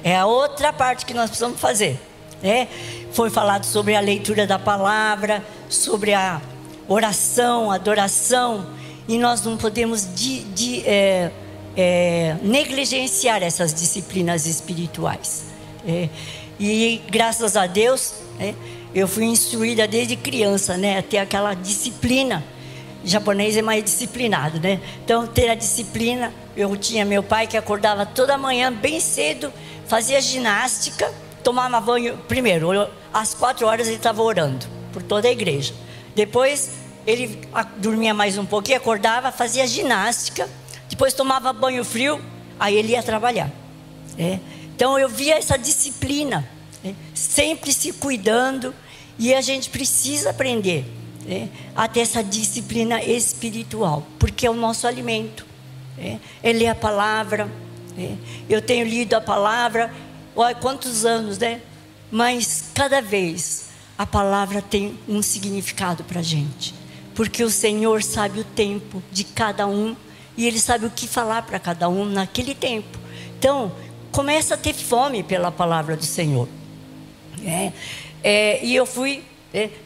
é 0.03 0.17
a 0.17 0.27
outra 0.27 0.73
parte 0.73 1.05
que 1.05 1.15
nós 1.15 1.31
precisamos 1.31 1.61
fazer. 1.61 2.01
Né? 2.43 2.69
Foi 3.13 3.31
falado 3.31 3.65
sobre 3.65 3.95
a 3.95 4.01
leitura 4.01 4.47
da 4.47 4.59
palavra, 4.59 5.45
sobre 5.69 6.15
a 6.15 6.41
oração, 6.89 7.71
adoração, 7.71 8.67
e 9.07 9.19
nós 9.19 9.43
não 9.45 9.57
podemos 9.57 10.15
de, 10.15 10.41
de, 10.45 10.87
é, 10.87 11.31
é, 11.77 12.37
negligenciar 12.43 13.43
essas 13.43 13.75
disciplinas 13.75 14.47
espirituais. 14.47 15.45
É, 15.87 16.09
e 16.59 17.01
graças 17.11 17.57
a 17.57 17.67
Deus, 17.67 18.15
né, 18.39 18.55
eu 18.95 19.07
fui 19.07 19.25
instruída 19.25 19.87
desde 19.87 20.17
criança, 20.17 20.77
né, 20.77 20.99
a 20.99 21.03
ter 21.03 21.19
aquela 21.19 21.55
disciplina. 21.55 22.45
Japonês 23.05 23.57
é 23.57 23.63
mais 23.63 23.83
disciplinado, 23.83 24.61
né? 24.61 24.81
Então, 25.05 25.27
ter 25.27 25.49
a 25.49 25.55
disciplina. 25.55 26.33
Eu 26.57 26.77
tinha 26.77 27.05
meu 27.05 27.23
pai 27.23 27.47
que 27.47 27.57
acordava 27.57 28.05
toda 28.05 28.37
manhã, 28.37 28.73
bem 28.73 29.01
cedo, 29.01 29.53
fazia 29.87 30.21
ginástica, 30.21 31.13
tomava 31.43 31.81
banho. 31.81 32.19
Primeiro, 32.29 32.89
às 33.13 33.35
quatro 33.35 33.67
horas 33.67 33.87
ele 33.87 33.97
estava 33.97 34.23
orando 34.23 34.67
por 34.93 35.03
toda 35.03 35.29
a 35.29 35.31
igreja. 35.31 35.73
Depois, 36.15 36.73
ele 37.07 37.41
dormia 37.79 38.13
mais 38.13 38.37
um 38.37 38.45
pouquinho, 38.45 38.77
acordava, 38.77 39.33
fazia 39.33 39.67
ginástica. 39.67 40.49
Depois, 40.89 41.15
tomava 41.15 41.53
banho 41.53 41.85
frio, 41.85 42.21
aí 42.59 42.77
ele 42.77 42.93
ia 42.93 43.03
trabalhar. 43.03 43.51
É. 44.19 44.39
Então, 44.75 44.99
eu 44.99 45.09
via 45.09 45.37
essa 45.37 45.57
disciplina, 45.57 46.47
é. 46.85 46.93
sempre 47.15 47.73
se 47.73 47.93
cuidando. 47.93 48.75
E 49.19 49.35
a 49.35 49.41
gente 49.43 49.69
precisa 49.69 50.31
aprender 50.31 50.85
é, 51.29 51.49
a 51.75 51.87
ter 51.89 52.01
essa 52.01 52.23
disciplina 52.23 53.03
espiritual, 53.03 54.07
porque 54.19 54.47
é 54.47 54.51
o 54.51 54.55
nosso 54.55 54.87
alimento. 54.87 55.47
É, 55.99 56.19
é 56.43 56.53
ler 56.53 56.69
a 56.69 56.75
palavra. 56.75 57.51
É. 57.99 58.15
Eu 58.49 58.63
tenho 58.63 58.87
lido 58.87 59.15
a 59.15 59.21
palavra, 59.21 59.93
olha 60.35 60.55
quantos 60.55 61.05
anos, 61.05 61.39
né? 61.39 61.61
Mas 62.11 62.71
cada 62.75 63.01
vez 63.03 63.71
a 63.99 64.07
palavra 64.07 64.63
tem 64.63 64.99
um 65.07 65.21
significado 65.21 66.03
para 66.05 66.21
a 66.21 66.23
gente, 66.23 66.75
porque 67.15 67.45
o 67.45 67.51
Senhor 67.51 68.03
sabe 68.03 68.41
o 68.41 68.45
tempo 68.45 69.03
de 69.13 69.25
cada 69.25 69.67
um 69.67 69.95
e 70.37 70.47
Ele 70.47 70.59
sabe 70.59 70.87
o 70.87 70.91
que 70.91 71.07
falar 71.07 71.43
para 71.43 71.59
cada 71.59 71.89
um 71.89 72.05
naquele 72.05 72.55
tempo. 72.55 72.99
Então, 73.39 73.73
começa 74.11 74.55
a 74.55 74.57
ter 74.57 74.73
fome 74.73 75.23
pela 75.23 75.53
palavra 75.53 75.97
do 75.97 76.05
Senhor. 76.05 76.49
É, 77.45 77.73
é, 78.23 78.65
e 78.65 78.75
eu 78.75 78.87
fui 78.87 79.23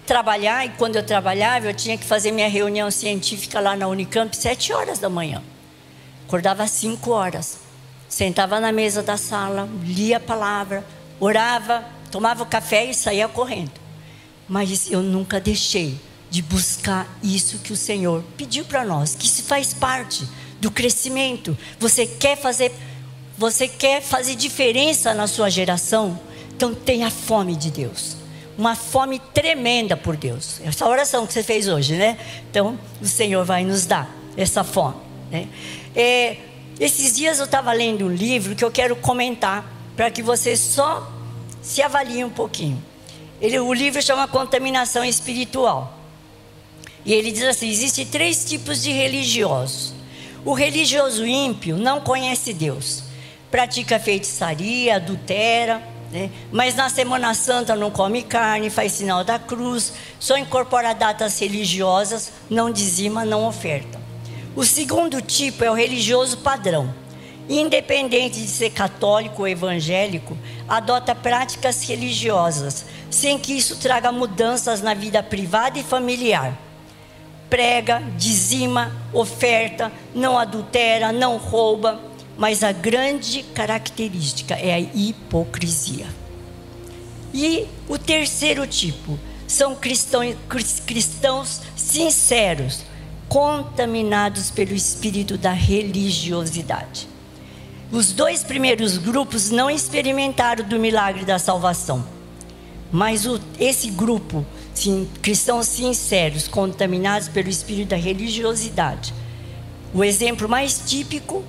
trabalhar, 0.07 0.67
e 0.67 0.71
quando 0.71 0.97
eu 0.97 1.03
trabalhava, 1.03 1.67
eu 1.67 1.75
tinha 1.75 1.97
que 1.97 2.05
fazer 2.05 2.31
minha 2.31 2.49
reunião 2.49 2.91
científica 2.91 3.61
lá 3.61 3.75
na 3.75 3.89
Unicamp, 3.89 4.37
sete 4.37 4.73
horas 4.73 4.99
da 4.99 5.09
manhã. 5.09 5.43
Acordava 6.27 6.63
às 6.63 6.71
cinco 6.71 7.11
horas. 7.11 7.59
Sentava 8.09 8.61
na 8.61 8.71
mesa 8.71 9.03
da 9.03 9.17
sala, 9.17 9.69
lia 9.83 10.19
a 10.19 10.21
palavra, 10.21 10.85
orava, 11.19 11.85
tomava 12.11 12.43
o 12.43 12.47
café 12.47 12.85
e 12.85 12.95
saía 12.95 13.27
correndo. 13.27 13.73
mas 14.49 14.91
eu 14.91 15.03
nunca 15.03 15.41
deixei 15.41 15.99
de 16.31 16.43
buscar 16.43 17.09
isso 17.23 17.59
que 17.59 17.73
o 17.73 17.77
Senhor 17.77 18.23
pediu 18.37 18.65
para 18.65 18.85
nós, 18.85 19.15
que 19.15 19.27
isso 19.27 19.43
faz 19.45 19.73
parte 19.73 20.27
do 20.61 20.71
crescimento. 20.71 21.57
Você 21.79 22.07
quer 22.07 22.37
fazer, 22.37 22.73
você 23.39 23.69
quer 23.69 24.03
fazer 24.03 24.35
diferença 24.35 25.15
na 25.15 25.27
sua 25.27 25.49
geração? 25.49 26.19
Então 26.55 26.75
tenha 26.75 27.11
fome 27.11 27.57
de 27.57 27.71
Deus. 27.71 28.17
Uma 28.57 28.77
fome 28.77 29.19
tremenda 29.33 29.97
por 29.97 30.17
Deus. 30.17 30.61
Essa 30.65 30.89
oração 30.89 31.27
que 31.27 31.33
você 31.33 31.43
fez 31.43 31.69
hoje, 31.69 31.97
né? 31.97 32.17
Então 32.51 32.79
o 33.01 33.07
Senhor 33.07 33.45
vai 33.45 33.65
nos 33.65 33.87
dar 33.87 34.09
essa 34.37 34.63
fome. 34.63 34.97
Né? 35.31 35.49
É, 35.95 36.37
esses 36.79 37.17
dias 37.17 37.39
eu 37.39 37.45
estava 37.45 37.73
lendo 37.73 38.07
um 38.07 38.15
livro 38.15 38.55
que 38.55 38.65
eu 38.65 38.71
quero 38.71 38.97
comentar 38.97 39.65
para 39.97 40.11
que 40.11 40.23
você 40.23 40.57
só 40.57 41.11
se 41.63 41.83
avalie 41.83 42.25
um 42.25 42.31
pouquinho. 42.31 42.83
Ele, 43.41 43.59
o 43.59 43.73
livro 43.73 44.01
chama 44.01 44.29
Contaminação 44.29 45.05
Espiritual. 45.05 45.99
E 47.05 47.13
ele 47.13 47.31
diz 47.31 47.45
assim: 47.45 47.69
existem 47.69 48.07
três 48.07 48.45
tipos 48.45 48.83
de 48.83 48.91
religiosos. 48.91 49.93
O 50.45 50.53
religioso 50.53 51.27
ímpio 51.27 51.77
não 51.77 52.01
conhece 52.01 52.53
Deus, 52.53 53.05
pratica 53.51 53.99
feitiçaria, 53.99 54.97
adultera, 54.97 55.83
né? 56.15 56.31
mas 56.53 56.77
na 56.77 56.89
Semana 56.89 57.35
Santa 57.35 57.75
não 57.75 57.91
come 57.91 58.23
carne, 58.23 58.71
faz 58.71 58.93
sinal 58.93 59.25
da 59.25 59.37
cruz, 59.37 59.93
só 60.21 60.39
incorpora 60.39 60.95
datas 60.95 61.41
religiosas, 61.41 62.31
não 62.49 62.71
dizima, 62.71 63.25
não 63.25 63.45
oferta. 63.45 64.01
O 64.55 64.65
segundo 64.65 65.21
tipo 65.21 65.65
é 65.65 65.71
o 65.71 65.75
religioso 65.75 66.39
padrão. 66.39 66.95
Independente 67.49 68.41
de 68.41 68.47
ser 68.47 68.71
católico 68.71 69.43
ou 69.43 69.49
evangélico, 69.49 70.39
adota 70.69 71.17
práticas 71.17 71.83
religiosas, 71.83 72.87
sem 73.11 73.37
que 73.37 73.53
isso 73.53 73.77
traga 73.77 74.13
mudanças 74.13 74.81
na 74.81 74.95
vida 74.95 75.21
privada 75.21 75.79
e 75.79 75.83
familiar. 75.83 76.57
Prega, 77.51 78.01
dizima, 78.17 78.93
oferta, 79.13 79.91
não 80.15 80.39
adultera, 80.39 81.13
não 81.13 81.37
rouba, 81.37 82.01
mas 82.37 82.63
a 82.63 82.73
grande 82.73 83.43
característica 83.43 84.55
é 84.55 84.75
a 84.75 84.81
hipocrisia. 84.81 86.07
E 87.33 87.67
o 87.89 87.99
terceiro 87.99 88.67
tipo 88.67 89.19
são 89.47 89.75
cristãos, 89.75 90.37
cristãos 90.87 91.61
sinceros, 91.77 92.83
contaminados 93.29 94.51
pelo 94.51 94.73
espírito 94.73 95.37
da 95.37 95.53
religiosidade. 95.53 97.09
Os 97.91 98.13
dois 98.13 98.43
primeiros 98.43 98.99
grupos 98.99 99.51
não 99.51 99.71
experimentaram 99.71 100.65
do 100.65 100.79
milagre 100.79 101.25
da 101.25 101.39
salvação. 101.39 102.05
Mas 102.91 103.27
o, 103.27 103.41
esse 103.59 103.91
grupo, 103.91 104.45
sim, 104.73 105.09
cristãos 105.21 105.67
sinceros, 105.67 106.47
contaminados 106.49 107.29
pelo 107.29 107.49
espírito 107.49 107.89
da 107.91 107.97
religiosidade, 107.97 109.13
o 109.93 110.03
exemplo 110.05 110.49
mais 110.49 110.83
típico 110.87 111.45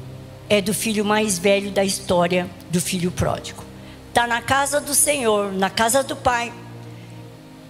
é 0.50 0.62
do 0.62 0.74
filho 0.74 1.04
mais 1.04 1.40
velho 1.40 1.72
da 1.72 1.84
história 1.84 2.50
do 2.70 2.80
filho 2.80 3.12
pródigo. 3.12 3.64
Está 4.10 4.28
na 4.28 4.42
casa 4.42 4.80
do 4.80 4.94
Senhor, 4.94 5.52
na 5.52 5.70
casa 5.70 6.04
do 6.04 6.16
Pai, 6.16 6.54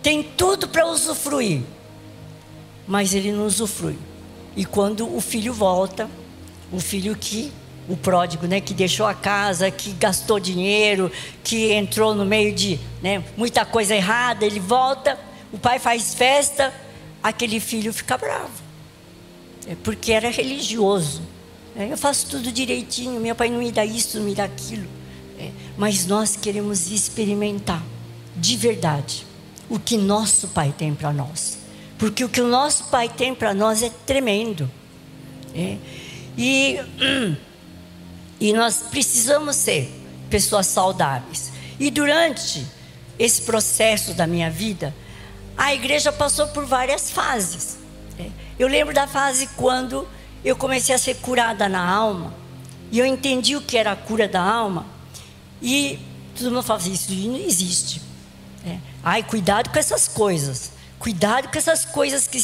tem 0.04 0.22
tudo 0.22 0.68
para 0.68 0.86
usufruir, 0.86 1.64
mas 2.88 3.14
ele 3.14 3.32
não 3.32 3.46
usufrui. 3.46 3.98
E 4.56 4.64
quando 4.64 5.14
o 5.16 5.20
filho 5.20 5.54
volta, 5.54 6.10
o 6.72 6.80
filho 6.80 7.16
que 7.16 7.52
o 7.88 7.96
pródigo, 7.96 8.48
né, 8.48 8.60
que 8.60 8.74
deixou 8.74 9.06
a 9.06 9.14
casa, 9.14 9.70
que 9.70 9.92
gastou 9.94 10.40
dinheiro, 10.40 11.12
que 11.44 11.72
entrou 11.72 12.16
no 12.16 12.26
meio 12.26 12.54
de 12.54 12.80
né, 13.02 13.24
muita 13.38 13.64
coisa 13.66 13.96
errada, 13.96 14.46
ele 14.46 14.60
volta, 14.60 15.20
o 15.52 15.58
pai 15.58 15.78
faz 15.78 16.14
festa, 16.14 16.74
aquele 17.22 17.60
filho 17.60 17.94
fica 17.94 18.18
bravo, 18.18 18.52
é 19.68 19.76
porque 19.84 20.12
era 20.12 20.30
religioso. 20.30 21.22
É, 21.78 21.92
eu 21.92 21.98
faço 21.98 22.28
tudo 22.28 22.52
direitinho, 22.52 23.20
meu 23.20 23.36
pai 23.36 23.50
não 23.50 23.60
me 23.60 23.72
dá 23.72 23.86
isso, 23.86 24.18
não 24.18 24.26
me 24.26 24.34
dá 24.34 24.46
aquilo. 24.46 24.88
É, 25.38 25.52
mas 25.78 26.06
nós 26.06 26.36
queremos 26.36 26.90
experimentar 26.90 27.84
de 28.36 28.56
verdade 28.56 29.26
o 29.70 29.80
que 29.80 29.98
nosso 29.98 30.48
pai 30.50 30.74
tem 30.78 30.94
para 30.94 31.12
nós. 31.12 31.58
Porque 31.98 32.24
o 32.24 32.30
que 32.30 32.42
o 32.42 32.48
nosso 32.48 32.86
pai 32.86 33.10
tem 33.10 33.34
para 33.34 33.54
nós 33.54 33.82
é 33.82 33.90
tremendo. 34.06 34.70
É. 35.54 35.78
E, 36.38 36.80
e 38.40 38.54
nós 38.54 38.84
precisamos 38.90 39.56
ser 39.56 39.90
pessoas 40.30 40.68
saudáveis. 40.68 41.52
E 41.80 41.90
durante 41.90 42.66
esse 43.18 43.42
processo 43.42 44.14
da 44.14 44.28
minha 44.28 44.50
vida, 44.50 44.94
a 45.58 45.74
igreja 45.74 46.12
passou 46.12 46.48
por 46.48 46.66
várias 46.66 47.10
fases. 47.10 47.78
É. 48.20 48.30
Eu 48.60 48.68
lembro 48.68 48.94
da 48.94 49.08
fase 49.08 49.48
quando 49.56 50.08
eu 50.44 50.56
comecei 50.56 50.94
a 50.94 50.98
ser 50.98 51.16
curada 51.16 51.68
na 51.68 51.86
alma. 51.88 52.34
E 52.92 53.00
eu 53.00 53.06
entendi 53.06 53.56
o 53.56 53.62
que 53.62 53.78
era 53.78 53.92
a 53.92 53.96
cura 53.96 54.28
da 54.28 54.42
alma. 54.42 54.86
E 55.62 56.00
todo 56.38 56.52
mundo 56.52 56.64
fala 56.64 56.80
assim, 56.80 56.94
isso 56.94 57.12
não 57.14 57.38
existe. 57.38 58.02
É. 58.66 58.78
Ai, 59.04 59.24
cuidado 59.24 59.70
com 59.70 59.80
essas 59.80 60.08
coisas. 60.08 60.72
Cuidado 61.00 61.50
com 61.50 61.58
essas 61.58 61.86
coisas, 61.86 62.28
que 62.28 62.38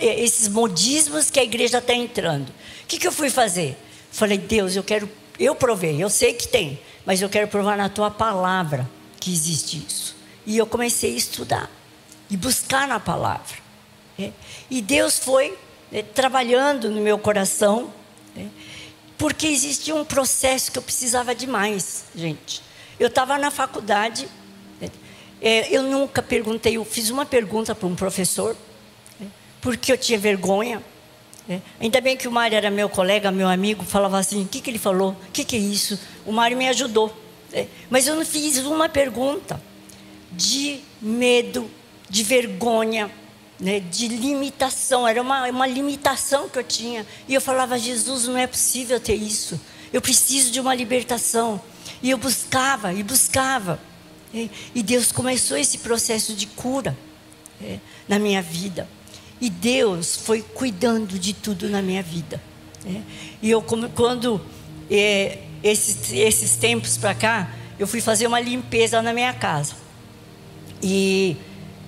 eh, 0.00 0.20
esses 0.22 0.48
modismos 0.48 1.30
que 1.30 1.40
a 1.40 1.44
igreja 1.44 1.78
está 1.78 1.94
entrando. 1.94 2.48
O 2.48 2.86
que, 2.86 2.98
que 2.98 3.06
eu 3.06 3.12
fui 3.12 3.30
fazer? 3.30 3.76
Falei, 4.10 4.38
Deus, 4.38 4.76
eu 4.76 4.82
quero, 4.82 5.08
eu 5.38 5.54
provei, 5.54 6.02
eu 6.02 6.08
sei 6.08 6.32
que 6.32 6.48
tem, 6.48 6.80
mas 7.04 7.20
eu 7.20 7.28
quero 7.28 7.48
provar 7.48 7.76
na 7.76 7.88
tua 7.88 8.10
palavra 8.10 8.88
que 9.20 9.30
existe 9.32 9.84
isso. 9.86 10.16
E 10.46 10.56
eu 10.56 10.66
comecei 10.66 11.14
a 11.14 11.16
estudar 11.16 11.70
e 12.30 12.36
buscar 12.36 12.86
na 12.86 13.00
palavra. 13.00 13.56
É. 14.18 14.30
E 14.70 14.80
Deus 14.80 15.18
foi 15.18 15.56
é, 15.92 16.02
trabalhando 16.02 16.90
no 16.90 17.00
meu 17.00 17.18
coração, 17.18 17.92
é, 18.36 18.46
porque 19.16 19.46
existia 19.46 19.94
um 19.94 20.04
processo 20.04 20.70
que 20.70 20.78
eu 20.78 20.82
precisava 20.82 21.34
demais, 21.34 22.04
gente. 22.14 22.62
Eu 22.98 23.08
estava 23.08 23.38
na 23.38 23.50
faculdade 23.50 24.28
é, 25.40 25.74
eu 25.74 25.82
nunca 25.82 26.22
perguntei, 26.22 26.76
eu 26.76 26.84
fiz 26.84 27.10
uma 27.10 27.26
pergunta 27.26 27.74
para 27.74 27.86
um 27.86 27.94
professor, 27.94 28.56
né, 29.20 29.26
porque 29.60 29.92
eu 29.92 29.98
tinha 29.98 30.18
vergonha. 30.18 30.82
Né. 31.46 31.60
Ainda 31.78 32.00
bem 32.00 32.16
que 32.16 32.26
o 32.26 32.32
Mário 32.32 32.56
era 32.56 32.70
meu 32.70 32.88
colega, 32.88 33.30
meu 33.30 33.48
amigo, 33.48 33.84
falava 33.84 34.18
assim: 34.18 34.42
o 34.42 34.48
que, 34.48 34.60
que 34.60 34.70
ele 34.70 34.78
falou? 34.78 35.10
O 35.28 35.32
que, 35.32 35.44
que 35.44 35.56
é 35.56 35.58
isso? 35.58 35.98
O 36.24 36.32
Mário 36.32 36.56
me 36.56 36.68
ajudou. 36.68 37.14
Né. 37.52 37.68
Mas 37.90 38.06
eu 38.06 38.16
não 38.16 38.24
fiz 38.24 38.58
uma 38.58 38.88
pergunta 38.88 39.60
de 40.32 40.80
medo, 41.00 41.70
de 42.08 42.22
vergonha, 42.22 43.10
né, 43.58 43.80
de 43.80 44.08
limitação. 44.08 45.06
Era 45.06 45.20
uma, 45.20 45.48
uma 45.48 45.66
limitação 45.66 46.48
que 46.48 46.58
eu 46.58 46.64
tinha. 46.64 47.06
E 47.28 47.34
eu 47.34 47.40
falava: 47.40 47.78
Jesus, 47.78 48.26
não 48.26 48.36
é 48.36 48.46
possível 48.46 49.00
ter 49.00 49.14
isso. 49.14 49.60
Eu 49.92 50.00
preciso 50.00 50.50
de 50.50 50.60
uma 50.60 50.74
libertação. 50.74 51.60
E 52.02 52.10
eu 52.10 52.18
buscava 52.18 52.92
e 52.92 53.02
buscava. 53.02 53.80
E 54.74 54.82
Deus 54.82 55.12
começou 55.12 55.56
esse 55.56 55.78
processo 55.78 56.34
de 56.34 56.46
cura 56.46 56.96
é, 57.62 57.78
na 58.06 58.18
minha 58.18 58.42
vida. 58.42 58.86
E 59.40 59.48
Deus 59.48 60.16
foi 60.16 60.42
cuidando 60.42 61.18
de 61.18 61.32
tudo 61.32 61.68
na 61.68 61.80
minha 61.80 62.02
vida. 62.02 62.40
É. 62.84 63.00
E 63.42 63.50
eu, 63.50 63.62
quando 63.94 64.40
é, 64.90 65.38
esses, 65.62 66.12
esses 66.12 66.56
tempos 66.56 66.96
para 66.96 67.14
cá, 67.14 67.50
eu 67.78 67.86
fui 67.86 68.00
fazer 68.00 68.26
uma 68.26 68.40
limpeza 68.40 69.00
na 69.02 69.12
minha 69.12 69.32
casa. 69.32 69.74
E 70.82 71.36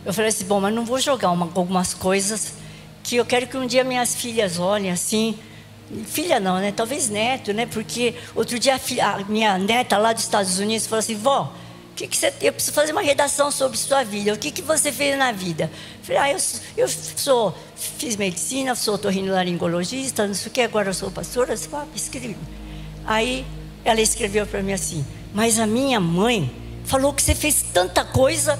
eu 0.08 0.12
falei 0.14 0.30
assim: 0.30 0.44
bom, 0.44 0.60
mas 0.60 0.74
não 0.74 0.84
vou 0.84 0.98
jogar 0.98 1.30
uma, 1.30 1.44
algumas 1.54 1.94
coisas 1.94 2.54
que 3.04 3.16
eu 3.16 3.24
quero 3.24 3.46
que 3.46 3.56
um 3.56 3.66
dia 3.66 3.84
minhas 3.84 4.14
filhas 4.14 4.58
olhem 4.58 4.90
assim. 4.90 5.38
Filha 6.06 6.40
não, 6.40 6.58
né? 6.58 6.72
Talvez 6.72 7.08
neto, 7.08 7.52
né? 7.52 7.64
Porque 7.64 8.14
outro 8.34 8.58
dia 8.58 8.74
a, 8.74 8.78
filha, 8.78 9.06
a 9.06 9.24
minha 9.24 9.56
neta 9.56 9.96
lá 9.96 10.12
dos 10.12 10.24
Estados 10.24 10.58
Unidos 10.58 10.86
falou 10.86 11.00
assim: 11.00 11.14
vó 11.14 11.52
que, 11.98 12.06
que 12.06 12.16
você, 12.16 12.32
eu 12.40 12.52
preciso 12.52 12.72
fazer 12.72 12.92
uma 12.92 13.02
redação 13.02 13.50
sobre 13.50 13.76
sua 13.76 14.04
vida. 14.04 14.32
O 14.32 14.38
que, 14.38 14.52
que 14.52 14.62
você 14.62 14.92
fez 14.92 15.18
na 15.18 15.32
vida? 15.32 15.64
Eu 15.64 16.04
falei, 16.04 16.22
ah, 16.22 16.30
eu, 16.30 16.38
eu 16.76 16.88
sou, 16.88 17.52
fiz 17.74 18.14
medicina, 18.14 18.74
sou 18.76 18.94
otorrinolaringologista, 18.94 20.26
não 20.26 20.34
sei 20.34 20.46
o 20.48 20.50
que, 20.50 20.60
agora 20.60 20.90
eu 20.90 20.94
sou 20.94 21.10
pastora. 21.10 21.56
Você 21.56 21.68
fala, 21.68 21.88
escreve. 21.96 22.36
Aí 23.04 23.44
ela 23.84 24.00
escreveu 24.00 24.46
para 24.46 24.62
mim 24.62 24.72
assim, 24.72 25.04
mas 25.34 25.58
a 25.58 25.66
minha 25.66 25.98
mãe 25.98 26.50
falou 26.84 27.12
que 27.12 27.20
você 27.20 27.34
fez 27.34 27.64
tanta 27.74 28.04
coisa. 28.04 28.58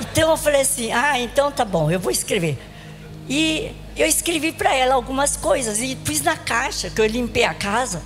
Então 0.00 0.30
eu 0.30 0.36
falei 0.36 0.60
assim, 0.60 0.92
ah, 0.92 1.18
então 1.18 1.50
tá 1.50 1.64
bom, 1.64 1.90
eu 1.90 1.98
vou 1.98 2.10
escrever. 2.10 2.58
E 3.28 3.72
eu 3.96 4.06
escrevi 4.06 4.52
para 4.52 4.74
ela 4.74 4.94
algumas 4.94 5.36
coisas 5.36 5.80
e 5.80 5.96
pus 5.96 6.20
na 6.22 6.36
caixa, 6.36 6.88
que 6.88 7.00
eu 7.00 7.06
limpei 7.06 7.44
a 7.44 7.52
casa. 7.52 8.02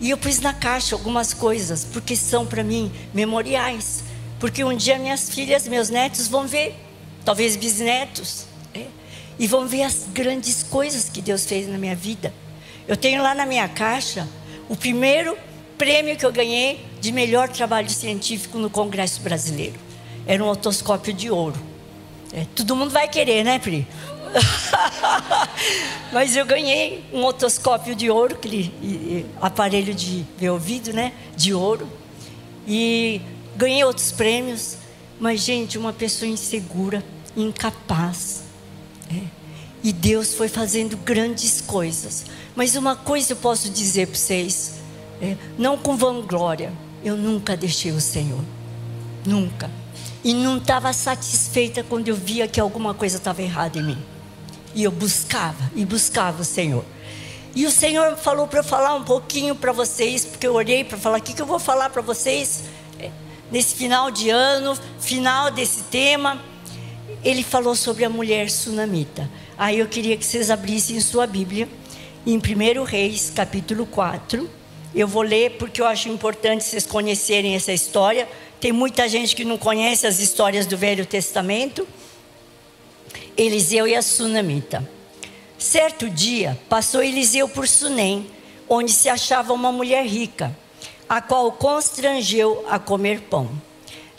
E 0.00 0.10
eu 0.10 0.18
pus 0.18 0.40
na 0.40 0.52
caixa 0.52 0.94
algumas 0.94 1.32
coisas, 1.32 1.84
porque 1.84 2.14
são 2.14 2.44
para 2.44 2.62
mim 2.62 2.92
memoriais. 3.14 4.04
Porque 4.38 4.62
um 4.62 4.76
dia 4.76 4.98
minhas 4.98 5.30
filhas, 5.30 5.66
meus 5.66 5.88
netos 5.88 6.28
vão 6.28 6.46
ver, 6.46 6.74
talvez 7.24 7.56
bisnetos, 7.56 8.46
é, 8.74 8.86
e 9.38 9.46
vão 9.46 9.66
ver 9.66 9.84
as 9.84 10.06
grandes 10.12 10.62
coisas 10.62 11.08
que 11.08 11.22
Deus 11.22 11.46
fez 11.46 11.68
na 11.68 11.78
minha 11.78 11.94
vida. 11.94 12.32
Eu 12.86 12.96
tenho 12.96 13.22
lá 13.22 13.34
na 13.34 13.46
minha 13.46 13.68
caixa 13.68 14.28
o 14.68 14.76
primeiro 14.76 15.36
prêmio 15.78 16.16
que 16.16 16.26
eu 16.26 16.32
ganhei 16.32 16.84
de 17.00 17.12
melhor 17.12 17.48
trabalho 17.48 17.88
científico 17.88 18.58
no 18.58 18.68
Congresso 18.68 19.20
Brasileiro. 19.20 19.91
Era 20.26 20.42
um 20.42 20.48
otoscópio 20.48 21.12
de 21.12 21.30
ouro. 21.30 21.60
É, 22.32 22.46
todo 22.54 22.74
mundo 22.74 22.90
vai 22.90 23.08
querer, 23.08 23.44
né, 23.44 23.58
Pri? 23.58 23.86
Mas 26.12 26.36
eu 26.36 26.46
ganhei 26.46 27.04
um 27.12 27.24
otoscópio 27.24 27.94
de 27.94 28.10
ouro, 28.10 28.34
aquele 28.34 29.26
aparelho 29.40 29.94
de 29.94 30.24
ver 30.38 30.50
ouvido, 30.50 30.92
né? 30.92 31.12
De 31.36 31.52
ouro. 31.52 31.86
E 32.66 33.20
ganhei 33.56 33.84
outros 33.84 34.12
prêmios. 34.12 34.76
Mas, 35.20 35.40
gente, 35.40 35.78
uma 35.78 35.92
pessoa 35.92 36.28
insegura, 36.28 37.04
incapaz. 37.36 38.42
É. 39.10 39.22
E 39.84 39.92
Deus 39.92 40.34
foi 40.34 40.48
fazendo 40.48 40.96
grandes 40.96 41.60
coisas. 41.60 42.24
Mas 42.54 42.76
uma 42.76 42.96
coisa 42.96 43.32
eu 43.32 43.36
posso 43.36 43.68
dizer 43.68 44.06
para 44.06 44.16
vocês: 44.16 44.74
é, 45.20 45.36
não 45.58 45.76
com 45.76 45.96
vanglória, 45.96 46.72
eu 47.04 47.16
nunca 47.16 47.56
deixei 47.56 47.92
o 47.92 48.00
Senhor. 48.00 48.42
Nunca. 49.26 49.70
E 50.24 50.32
não 50.32 50.58
estava 50.58 50.92
satisfeita 50.92 51.82
quando 51.82 52.08
eu 52.08 52.14
via 52.14 52.46
que 52.46 52.60
alguma 52.60 52.94
coisa 52.94 53.16
estava 53.16 53.42
errada 53.42 53.78
em 53.78 53.82
mim. 53.82 53.98
E 54.74 54.84
eu 54.84 54.90
buscava, 54.90 55.70
e 55.74 55.84
buscava 55.84 56.42
o 56.42 56.44
Senhor. 56.44 56.84
E 57.54 57.66
o 57.66 57.70
Senhor 57.70 58.16
falou 58.16 58.46
para 58.46 58.60
eu 58.60 58.64
falar 58.64 58.94
um 58.94 59.04
pouquinho 59.04 59.54
para 59.54 59.72
vocês, 59.72 60.24
porque 60.24 60.46
eu 60.46 60.54
orei 60.54 60.84
para 60.84 60.96
falar: 60.96 61.18
o 61.18 61.22
que, 61.22 61.34
que 61.34 61.42
eu 61.42 61.46
vou 61.46 61.58
falar 61.58 61.90
para 61.90 62.00
vocês 62.00 62.64
é, 62.98 63.10
nesse 63.50 63.74
final 63.74 64.10
de 64.10 64.30
ano, 64.30 64.76
final 64.98 65.50
desse 65.50 65.82
tema. 65.84 66.40
Ele 67.22 67.42
falou 67.42 67.76
sobre 67.76 68.04
a 68.04 68.08
mulher 68.08 68.50
sunamita. 68.50 69.30
Aí 69.56 69.78
eu 69.78 69.86
queria 69.86 70.16
que 70.16 70.24
vocês 70.24 70.50
abrissem 70.50 70.98
sua 71.00 71.26
Bíblia, 71.26 71.68
em 72.26 72.36
1 72.36 72.84
Reis, 72.84 73.30
capítulo 73.34 73.86
4. 73.86 74.48
Eu 74.94 75.06
vou 75.06 75.22
ler 75.22 75.56
porque 75.58 75.80
eu 75.80 75.86
acho 75.86 76.08
importante 76.08 76.64
vocês 76.64 76.86
conhecerem 76.86 77.54
essa 77.54 77.72
história. 77.72 78.28
Tem 78.62 78.70
muita 78.70 79.08
gente 79.08 79.34
que 79.34 79.44
não 79.44 79.58
conhece 79.58 80.06
as 80.06 80.20
histórias 80.20 80.66
do 80.66 80.76
Velho 80.76 81.04
Testamento. 81.04 81.84
Eliseu 83.36 83.88
e 83.88 83.96
a 83.96 84.00
sunamita. 84.00 84.88
Certo 85.58 86.08
dia, 86.08 86.56
passou 86.68 87.02
Eliseu 87.02 87.48
por 87.48 87.66
Sunem, 87.66 88.30
onde 88.68 88.92
se 88.92 89.08
achava 89.08 89.52
uma 89.52 89.72
mulher 89.72 90.06
rica, 90.06 90.56
a 91.08 91.20
qual 91.20 91.50
constrangeu 91.50 92.64
a 92.70 92.78
comer 92.78 93.22
pão. 93.22 93.50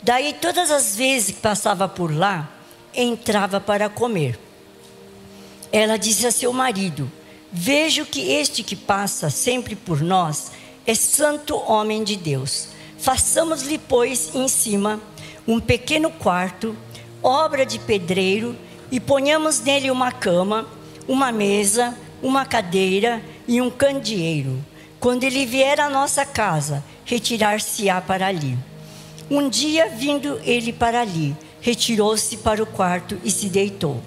Daí, 0.02 0.34
todas 0.34 0.70
as 0.70 0.94
vezes 0.94 1.36
que 1.36 1.40
passava 1.40 1.88
por 1.88 2.14
lá, 2.14 2.52
entrava 2.92 3.62
para 3.62 3.88
comer. 3.88 4.38
Ela 5.72 5.96
disse 5.96 6.26
a 6.26 6.30
seu 6.30 6.52
marido: 6.52 7.10
Vejo 7.50 8.04
que 8.04 8.30
este 8.30 8.62
que 8.62 8.76
passa 8.76 9.30
sempre 9.30 9.74
por 9.74 10.02
nós 10.02 10.52
é 10.86 10.94
santo 10.94 11.56
homem 11.56 12.04
de 12.04 12.14
Deus. 12.14 12.73
Façamos-lhe, 13.04 13.76
pois, 13.76 14.34
em 14.34 14.48
cima 14.48 14.98
um 15.46 15.60
pequeno 15.60 16.10
quarto, 16.10 16.74
obra 17.22 17.66
de 17.66 17.78
pedreiro, 17.78 18.56
e 18.90 18.98
ponhamos 18.98 19.60
nele 19.60 19.90
uma 19.90 20.10
cama, 20.10 20.66
uma 21.06 21.30
mesa, 21.30 21.94
uma 22.22 22.46
cadeira 22.46 23.22
e 23.46 23.60
um 23.60 23.68
candeeiro. 23.68 24.58
Quando 24.98 25.22
ele 25.22 25.44
vier 25.44 25.80
à 25.80 25.90
nossa 25.90 26.24
casa, 26.24 26.82
retirar-se-á 27.04 28.00
para 28.00 28.26
ali. 28.26 28.56
Um 29.30 29.50
dia, 29.50 29.86
vindo 29.90 30.40
ele 30.42 30.72
para 30.72 31.02
ali, 31.02 31.36
retirou-se 31.60 32.38
para 32.38 32.62
o 32.62 32.66
quarto 32.66 33.20
e 33.22 33.30
se 33.30 33.50
deitou. 33.50 34.00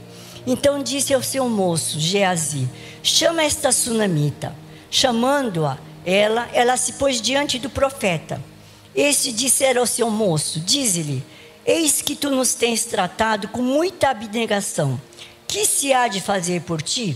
Então 0.48 0.82
disse 0.82 1.14
ao 1.14 1.22
seu 1.22 1.48
moço, 1.48 2.00
Geazi: 2.00 2.68
Chama 3.04 3.44
esta 3.44 3.72
sunamita. 3.72 4.56
Chamando-a, 4.90 5.78
ela, 6.04 6.50
ela 6.52 6.76
se 6.78 6.94
pôs 6.94 7.22
diante 7.22 7.60
do 7.60 7.70
profeta. 7.70 8.42
Este 8.98 9.32
dissera 9.32 9.80
ao 9.80 9.86
seu 9.86 10.10
moço: 10.10 10.60
Dize-lhe: 10.60 11.24
Eis 11.64 12.02
que 12.02 12.16
tu 12.16 12.32
nos 12.32 12.56
tens 12.56 12.84
tratado 12.84 13.48
com 13.50 13.62
muita 13.62 14.10
abnegação. 14.10 15.00
Que 15.48 15.66
se 15.66 15.94
há 15.94 16.08
de 16.08 16.20
fazer 16.20 16.64
por 16.64 16.82
ti? 16.82 17.16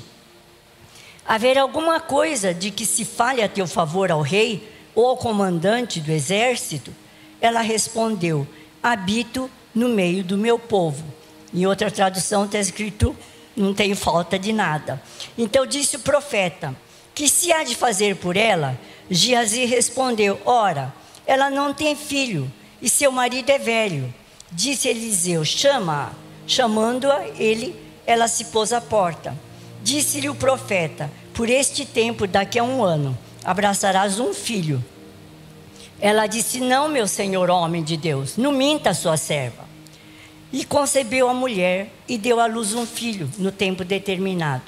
Haver 1.26 1.58
alguma 1.58 2.00
coisa 2.00 2.53
de 2.53 2.70
que 2.70 2.86
se 2.86 3.03
fale 3.03 3.42
a 3.42 3.50
teu 3.50 3.66
favor 3.66 4.12
ao 4.12 4.22
rei 4.22 4.72
ou 4.94 5.08
ao 5.08 5.18
comandante 5.18 6.00
do 6.00 6.12
exército? 6.12 6.94
Ela 7.42 7.62
respondeu: 7.62 8.48
Habito 8.84 9.50
no 9.74 9.90
meio 9.90 10.24
do 10.24 10.38
meu 10.38 10.60
povo. 10.60 11.03
Em 11.51 11.66
outra 11.66 11.90
tradução 11.90 12.46
está 12.46 12.60
escrito: 12.60 13.16
Não 13.55 13.74
tenho 13.74 13.96
falta 13.96 14.38
de 14.38 14.53
nada. 14.53 15.01
Então 15.36 15.66
disse 15.66 15.96
o 15.96 16.01
profeta: 16.01 16.75
Que 17.16 17.27
se 17.27 17.51
há 17.51 17.64
de 17.64 17.74
fazer 17.74 18.18
por 18.18 18.38
ela? 18.38 18.79
Geazi 19.10 19.66
respondeu: 19.66 20.40
Ora, 20.46 21.00
ela 21.31 21.50
não 21.50 21.74
tem 21.74 21.96
filho 21.96 22.51
e 22.81 22.89
seu 22.89 23.09
marido 23.09 23.50
é 23.51 23.57
velho. 23.57 24.13
Disse 24.51 24.89
Eliseu: 24.89 25.46
Chama-a. 25.46 26.11
Chamando-a, 26.46 27.25
ele, 27.39 27.74
ela 28.05 28.27
se 28.27 28.46
pôs 28.46 28.74
à 28.74 28.81
porta. 28.81 29.33
Disse-lhe 29.81 30.27
o 30.27 30.35
profeta: 30.35 31.09
Por 31.33 31.50
este 31.50 31.85
tempo, 31.85 32.27
daqui 32.27 32.59
a 32.59 32.63
um 32.65 32.83
ano, 32.83 33.17
abraçarás 33.46 34.20
um 34.20 34.33
filho. 34.33 34.83
Ela 36.01 36.27
disse: 36.27 36.59
Não, 36.59 36.89
meu 36.89 37.07
senhor 37.07 37.50
homem 37.50 37.81
de 37.81 37.96
Deus, 37.96 38.35
não 38.35 38.51
minta 38.51 38.94
sua 38.94 39.15
serva. 39.15 39.63
E 40.51 40.65
concebeu 40.65 41.29
a 41.29 41.33
mulher 41.33 41.94
e 42.09 42.17
deu 42.17 42.41
à 42.41 42.46
luz 42.46 42.74
um 42.74 42.85
filho 42.85 43.31
no 43.37 43.53
tempo 43.53 43.85
determinado. 43.85 44.63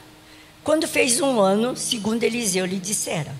Quando 0.63 0.87
fez 0.87 1.19
um 1.19 1.41
ano, 1.41 1.75
segundo 1.75 2.23
Eliseu 2.23 2.65
lhe 2.65 2.79
dissera, 2.79 3.35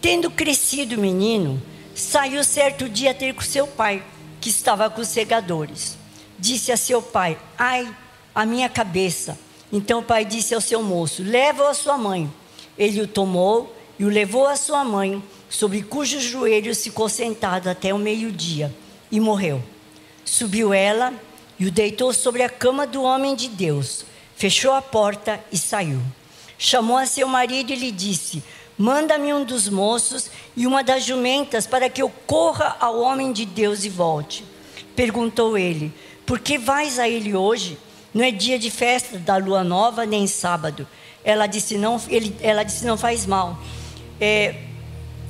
tendo 0.00 0.30
crescido 0.30 0.94
o 0.94 1.00
menino, 1.00 1.60
saiu 2.00 2.42
certo 2.42 2.88
dia 2.88 3.14
ter 3.14 3.34
com 3.34 3.42
seu 3.42 3.66
pai 3.66 4.02
que 4.40 4.48
estava 4.48 4.88
com 4.88 5.00
os 5.00 5.08
segadores. 5.08 5.96
Disse 6.38 6.72
a 6.72 6.76
seu 6.76 7.02
pai: 7.02 7.38
Ai, 7.58 7.94
a 8.34 8.46
minha 8.46 8.68
cabeça. 8.68 9.38
Então 9.72 10.00
o 10.00 10.02
pai 10.02 10.24
disse 10.24 10.54
ao 10.54 10.60
seu 10.60 10.82
moço: 10.82 11.22
Leva-o 11.22 11.66
à 11.66 11.74
sua 11.74 11.98
mãe. 11.98 12.32
Ele 12.78 13.02
o 13.02 13.06
tomou 13.06 13.76
e 13.98 14.04
o 14.04 14.08
levou 14.08 14.46
à 14.46 14.56
sua 14.56 14.82
mãe, 14.82 15.22
sobre 15.50 15.82
cujos 15.82 16.22
joelhos 16.22 16.82
ficou 16.82 17.08
sentado 17.08 17.68
até 17.68 17.92
o 17.92 17.98
meio-dia, 17.98 18.74
e 19.12 19.20
morreu. 19.20 19.62
Subiu 20.24 20.72
ela 20.72 21.12
e 21.58 21.66
o 21.66 21.70
deitou 21.70 22.14
sobre 22.14 22.42
a 22.42 22.48
cama 22.48 22.86
do 22.86 23.02
homem 23.02 23.34
de 23.34 23.48
Deus, 23.48 24.06
fechou 24.34 24.72
a 24.72 24.80
porta 24.80 25.38
e 25.52 25.58
saiu. 25.58 26.00
Chamou 26.56 26.96
a 26.96 27.04
seu 27.04 27.28
marido 27.28 27.72
e 27.72 27.76
lhe 27.76 27.92
disse: 27.92 28.42
Manda-me 28.80 29.34
um 29.34 29.44
dos 29.44 29.68
moços 29.68 30.30
e 30.56 30.66
uma 30.66 30.82
das 30.82 31.04
jumentas 31.04 31.66
para 31.66 31.90
que 31.90 32.00
eu 32.00 32.08
corra 32.26 32.78
ao 32.80 32.98
homem 32.98 33.30
de 33.30 33.44
Deus 33.44 33.84
e 33.84 33.90
volte. 33.90 34.42
Perguntou 34.96 35.58
ele: 35.58 35.92
Por 36.24 36.38
que 36.38 36.56
vais 36.56 36.98
a 36.98 37.06
ele 37.06 37.36
hoje? 37.36 37.76
Não 38.14 38.24
é 38.24 38.30
dia 38.30 38.58
de 38.58 38.70
festa 38.70 39.18
da 39.18 39.36
lua 39.36 39.62
nova, 39.62 40.06
nem 40.06 40.26
sábado. 40.26 40.88
Ela 41.22 41.46
disse: 41.46 41.76
Não, 41.76 42.00
ele, 42.08 42.34
ela 42.40 42.62
disse, 42.62 42.86
não 42.86 42.96
faz 42.96 43.26
mal. 43.26 43.58
É, 44.18 44.54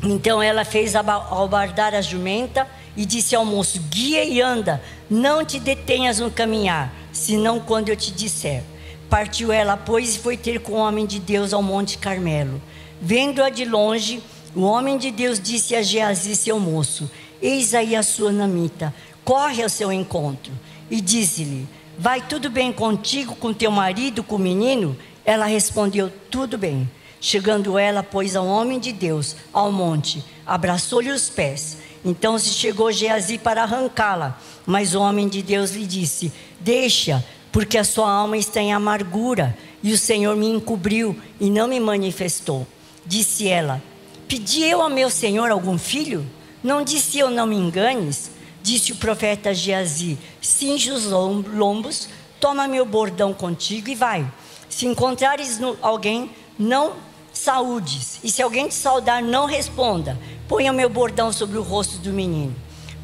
então 0.00 0.40
ela 0.40 0.64
fez 0.64 0.94
albardar 0.94 1.92
a 1.92 2.00
jumenta 2.00 2.68
e 2.96 3.04
disse 3.04 3.34
ao 3.34 3.44
moço: 3.44 3.80
Guia 3.90 4.22
e 4.22 4.40
anda, 4.40 4.80
não 5.10 5.44
te 5.44 5.58
detenhas 5.58 6.20
no 6.20 6.30
caminhar, 6.30 6.94
senão 7.12 7.58
quando 7.58 7.88
eu 7.88 7.96
te 7.96 8.12
disser. 8.12 8.62
Partiu 9.08 9.50
ela, 9.50 9.76
pois, 9.76 10.14
e 10.14 10.18
foi 10.20 10.36
ter 10.36 10.60
com 10.60 10.74
o 10.74 10.76
homem 10.76 11.04
de 11.04 11.18
Deus 11.18 11.52
ao 11.52 11.64
Monte 11.64 11.98
Carmelo. 11.98 12.62
Vendo-a 13.00 13.48
de 13.48 13.64
longe, 13.64 14.22
o 14.54 14.60
homem 14.60 14.98
de 14.98 15.10
Deus 15.10 15.40
disse 15.40 15.74
a 15.74 15.80
Geazi, 15.80 16.36
seu 16.36 16.60
moço: 16.60 17.10
Eis 17.40 17.72
aí 17.72 17.96
a 17.96 18.02
sua 18.02 18.30
namita, 18.30 18.94
corre 19.24 19.62
ao 19.62 19.70
seu 19.70 19.90
encontro. 19.90 20.52
E 20.90 21.00
disse-lhe: 21.00 21.66
Vai 21.98 22.20
tudo 22.20 22.50
bem 22.50 22.70
contigo, 22.70 23.34
com 23.36 23.54
teu 23.54 23.70
marido, 23.70 24.22
com 24.22 24.36
o 24.36 24.38
menino? 24.38 24.96
Ela 25.24 25.46
respondeu: 25.46 26.12
Tudo 26.30 26.58
bem. 26.58 26.90
Chegando 27.22 27.78
ela, 27.78 28.02
pois, 28.02 28.36
ao 28.36 28.46
homem 28.46 28.78
de 28.78 28.92
Deus, 28.92 29.36
ao 29.52 29.70
monte, 29.70 30.24
abraçou-lhe 30.46 31.10
os 31.10 31.28
pés. 31.28 31.78
Então 32.04 32.38
se 32.38 32.50
chegou 32.50 32.90
Geazi 32.90 33.38
para 33.38 33.62
arrancá-la. 33.62 34.38
Mas 34.66 34.94
o 34.94 35.00
homem 35.00 35.26
de 35.26 35.40
Deus 35.42 35.70
lhe 35.70 35.86
disse: 35.86 36.30
Deixa, 36.60 37.24
porque 37.50 37.78
a 37.78 37.84
sua 37.84 38.10
alma 38.10 38.36
está 38.36 38.60
em 38.60 38.74
amargura, 38.74 39.56
e 39.82 39.90
o 39.90 39.98
Senhor 39.98 40.36
me 40.36 40.48
encobriu 40.48 41.18
e 41.40 41.48
não 41.48 41.66
me 41.66 41.80
manifestou. 41.80 42.66
Disse 43.04 43.48
ela: 43.48 43.82
Pedi 44.28 44.62
eu 44.62 44.80
ao 44.80 44.90
meu 44.90 45.10
senhor 45.10 45.50
algum 45.50 45.76
filho? 45.76 46.24
Não 46.62 46.84
disse 46.84 47.18
eu, 47.18 47.30
não 47.30 47.46
me 47.46 47.56
enganes? 47.56 48.30
Disse 48.62 48.92
o 48.92 48.96
profeta 48.96 49.54
Geazi: 49.54 50.18
Cinge 50.40 50.90
os 50.90 51.06
lombos, 51.06 52.08
toma 52.38 52.68
meu 52.68 52.84
bordão 52.84 53.32
contigo 53.32 53.88
e 53.88 53.94
vai. 53.94 54.30
Se 54.68 54.86
encontrares 54.86 55.58
alguém, 55.82 56.30
não 56.58 56.92
saúdes. 57.32 58.20
E 58.22 58.30
se 58.30 58.42
alguém 58.42 58.68
te 58.68 58.74
saudar, 58.74 59.22
não 59.22 59.46
responda. 59.46 60.18
Ponha 60.46 60.72
meu 60.72 60.90
bordão 60.90 61.32
sobre 61.32 61.56
o 61.58 61.62
rosto 61.62 61.98
do 61.98 62.12
menino. 62.12 62.54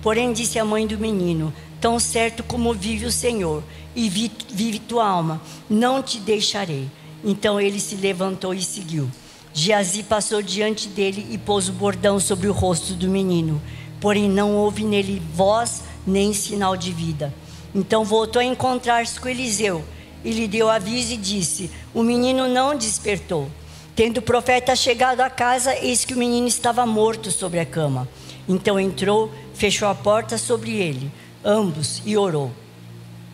Porém, 0.02 0.32
disse 0.32 0.58
a 0.58 0.64
mãe 0.64 0.86
do 0.86 0.98
menino: 0.98 1.52
Tão 1.80 1.98
certo 1.98 2.44
como 2.44 2.72
vive 2.74 3.06
o 3.06 3.12
Senhor 3.12 3.62
e 3.94 4.08
vive 4.08 4.78
tua 4.78 5.06
alma, 5.08 5.40
não 5.68 6.02
te 6.02 6.20
deixarei. 6.20 6.88
Então 7.24 7.60
ele 7.60 7.80
se 7.80 7.96
levantou 7.96 8.54
e 8.54 8.62
seguiu. 8.62 9.10
Geazi 9.58 10.02
passou 10.02 10.42
diante 10.42 10.86
dele 10.86 11.26
e 11.30 11.38
pôs 11.38 11.66
o 11.70 11.72
bordão 11.72 12.20
sobre 12.20 12.46
o 12.46 12.52
rosto 12.52 12.92
do 12.92 13.08
menino, 13.08 13.60
porém 13.98 14.28
não 14.28 14.54
houve 14.54 14.84
nele 14.84 15.22
voz 15.32 15.82
nem 16.06 16.34
sinal 16.34 16.76
de 16.76 16.92
vida. 16.92 17.32
Então 17.74 18.04
voltou 18.04 18.38
a 18.38 18.44
encontrar-se 18.44 19.18
com 19.18 19.30
Eliseu 19.30 19.82
e 20.22 20.30
lhe 20.30 20.46
deu 20.46 20.68
aviso 20.68 21.14
e 21.14 21.16
disse: 21.16 21.70
O 21.94 22.02
menino 22.02 22.46
não 22.46 22.76
despertou. 22.76 23.48
Tendo 23.94 24.18
o 24.18 24.22
profeta 24.22 24.76
chegado 24.76 25.22
à 25.22 25.30
casa, 25.30 25.74
eis 25.74 26.04
que 26.04 26.12
o 26.12 26.18
menino 26.18 26.46
estava 26.46 26.84
morto 26.84 27.30
sobre 27.30 27.58
a 27.58 27.64
cama. 27.64 28.06
Então 28.46 28.78
entrou, 28.78 29.32
fechou 29.54 29.88
a 29.88 29.94
porta 29.94 30.36
sobre 30.36 30.72
ele, 30.72 31.10
ambos, 31.42 32.02
e 32.04 32.14
orou. 32.14 32.52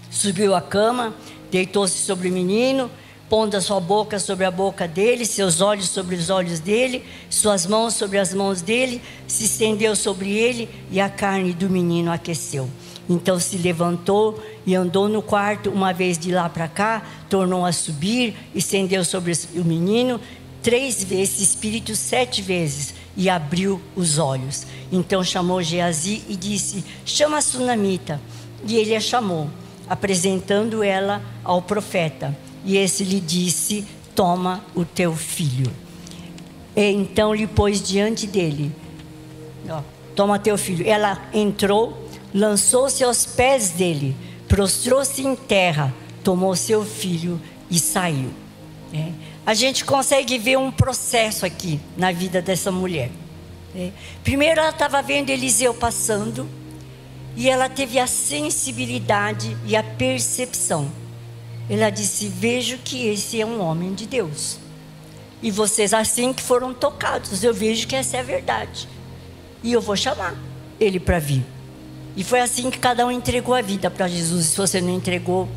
Subiu 0.08 0.54
à 0.54 0.60
cama, 0.60 1.12
deitou-se 1.50 1.98
sobre 1.98 2.28
o 2.28 2.32
menino, 2.32 2.88
pondo 3.32 3.56
a 3.56 3.62
sua 3.62 3.80
boca 3.80 4.18
sobre 4.18 4.44
a 4.44 4.50
boca 4.50 4.86
dele, 4.86 5.24
seus 5.24 5.62
olhos 5.62 5.88
sobre 5.88 6.16
os 6.16 6.28
olhos 6.28 6.60
dele, 6.60 7.02
suas 7.30 7.64
mãos 7.66 7.94
sobre 7.94 8.18
as 8.18 8.34
mãos 8.34 8.60
dele, 8.60 9.00
se 9.26 9.46
estendeu 9.46 9.96
sobre 9.96 10.36
ele 10.36 10.68
e 10.90 11.00
a 11.00 11.08
carne 11.08 11.54
do 11.54 11.70
menino 11.70 12.12
aqueceu. 12.12 12.68
Então 13.08 13.40
se 13.40 13.56
levantou 13.56 14.38
e 14.66 14.74
andou 14.74 15.08
no 15.08 15.22
quarto, 15.22 15.70
uma 15.70 15.94
vez 15.94 16.18
de 16.18 16.30
lá 16.30 16.46
para 16.46 16.68
cá, 16.68 17.06
tornou 17.30 17.64
a 17.64 17.72
subir, 17.72 18.36
estendeu 18.54 19.02
sobre 19.02 19.32
o 19.54 19.64
menino, 19.64 20.20
três 20.62 21.02
vezes, 21.02 21.40
espírito 21.40 21.96
sete 21.96 22.42
vezes, 22.42 22.92
e 23.16 23.30
abriu 23.30 23.80
os 23.96 24.18
olhos. 24.18 24.66
Então 24.92 25.24
chamou 25.24 25.62
Geazi 25.62 26.22
e 26.28 26.36
disse: 26.36 26.84
Chama 27.06 27.38
a 27.38 27.40
sunamita. 27.40 28.20
E 28.68 28.76
ele 28.76 28.94
a 28.94 29.00
chamou, 29.00 29.48
apresentando 29.88 30.82
ela 30.82 31.22
ao 31.42 31.62
profeta. 31.62 32.36
E 32.64 32.76
esse 32.76 33.04
lhe 33.04 33.20
disse: 33.20 33.86
Toma 34.14 34.64
o 34.74 34.84
teu 34.84 35.14
filho. 35.14 35.70
E 36.76 36.90
então 36.90 37.34
lhe 37.34 37.46
pôs 37.46 37.82
diante 37.82 38.26
dele: 38.26 38.72
Toma 40.14 40.38
teu 40.38 40.56
filho. 40.58 40.86
Ela 40.86 41.20
entrou 41.32 42.02
lançou-se 42.34 43.02
aos 43.04 43.26
pés 43.26 43.70
dele, 43.70 44.16
prostrou-se 44.48 45.22
em 45.22 45.34
terra, 45.36 45.92
tomou 46.24 46.56
seu 46.56 46.84
filho 46.84 47.40
e 47.70 47.78
saiu. 47.78 48.30
É. 48.94 49.10
A 49.44 49.54
gente 49.54 49.84
consegue 49.84 50.38
ver 50.38 50.56
um 50.58 50.70
processo 50.70 51.44
aqui 51.44 51.80
na 51.96 52.12
vida 52.12 52.40
dessa 52.40 52.70
mulher. 52.70 53.10
É. 53.74 53.90
Primeiro, 54.22 54.60
ela 54.60 54.70
estava 54.70 55.02
vendo 55.02 55.30
Eliseu 55.30 55.74
passando 55.74 56.48
e 57.36 57.48
ela 57.48 57.68
teve 57.68 57.98
a 57.98 58.06
sensibilidade 58.06 59.56
e 59.66 59.74
a 59.76 59.82
percepção. 59.82 60.90
Ela 61.68 61.90
disse: 61.90 62.28
Vejo 62.28 62.78
que 62.78 63.06
esse 63.06 63.40
é 63.40 63.46
um 63.46 63.60
homem 63.60 63.94
de 63.94 64.06
Deus. 64.06 64.58
E 65.42 65.50
vocês, 65.50 65.92
assim 65.92 66.32
que 66.32 66.42
foram 66.42 66.72
tocados, 66.72 67.42
eu 67.42 67.52
vejo 67.52 67.86
que 67.86 67.96
essa 67.96 68.16
é 68.16 68.20
a 68.20 68.22
verdade. 68.22 68.88
E 69.62 69.72
eu 69.72 69.80
vou 69.80 69.96
chamar 69.96 70.36
ele 70.78 71.00
para 71.00 71.18
vir. 71.18 71.44
E 72.16 72.22
foi 72.22 72.40
assim 72.40 72.70
que 72.70 72.78
cada 72.78 73.06
um 73.06 73.10
entregou 73.10 73.54
a 73.54 73.62
vida 73.62 73.90
para 73.90 74.06
Jesus. 74.06 74.46
Se 74.46 74.56
você 74.56 74.80
não 74.80 74.90
entregou, 74.90 75.48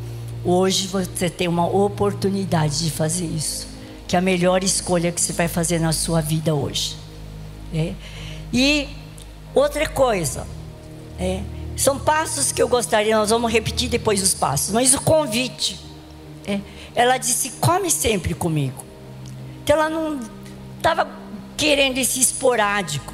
hoje 0.44 0.86
você 0.88 1.28
tem 1.28 1.46
uma 1.46 1.66
oportunidade 1.66 2.84
de 2.84 2.90
fazer 2.90 3.26
isso. 3.26 3.68
Que 4.08 4.16
é 4.16 4.18
a 4.18 4.22
melhor 4.22 4.64
escolha 4.64 5.12
que 5.12 5.20
você 5.20 5.32
vai 5.32 5.48
fazer 5.48 5.78
na 5.78 5.92
sua 5.92 6.20
vida 6.20 6.54
hoje. 6.54 6.96
É. 7.74 7.94
E 8.52 8.88
outra 9.54 9.88
coisa, 9.88 10.46
é, 11.18 11.42
são 11.76 11.98
passos 11.98 12.52
que 12.52 12.62
eu 12.62 12.68
gostaria, 12.68 13.16
nós 13.16 13.30
vamos 13.30 13.52
repetir 13.52 13.88
depois 13.88 14.22
os 14.22 14.34
passos, 14.34 14.72
mas 14.72 14.94
o 14.94 15.00
convite. 15.00 15.85
É, 16.46 16.60
ela 16.94 17.18
disse: 17.18 17.52
come 17.60 17.90
sempre 17.90 18.34
comigo. 18.34 18.84
Então 19.62 19.76
ela 19.76 19.90
não 19.90 20.20
estava 20.76 21.08
querendo 21.56 21.98
esse 21.98 22.20
esporádico. 22.20 23.12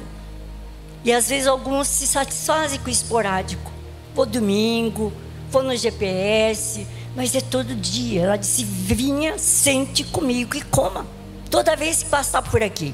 E 1.03 1.11
às 1.11 1.29
vezes 1.29 1.47
alguns 1.47 1.87
se 1.87 2.07
satisfazem 2.07 2.79
com 2.79 2.87
o 2.87 2.91
esporádico. 2.91 3.71
Vou 4.13 4.25
domingo, 4.25 5.11
vou 5.49 5.63
no 5.63 5.75
GPS, 5.75 6.85
mas 7.15 7.35
é 7.35 7.41
todo 7.41 7.75
dia. 7.75 8.21
Ela 8.21 8.37
disse: 8.37 8.63
vinha, 8.63 9.37
sente 9.37 10.03
comigo 10.03 10.55
e 10.55 10.61
coma. 10.61 11.05
Toda 11.49 11.75
vez 11.75 12.03
que 12.03 12.09
passar 12.09 12.41
por 12.41 12.61
aqui. 12.61 12.93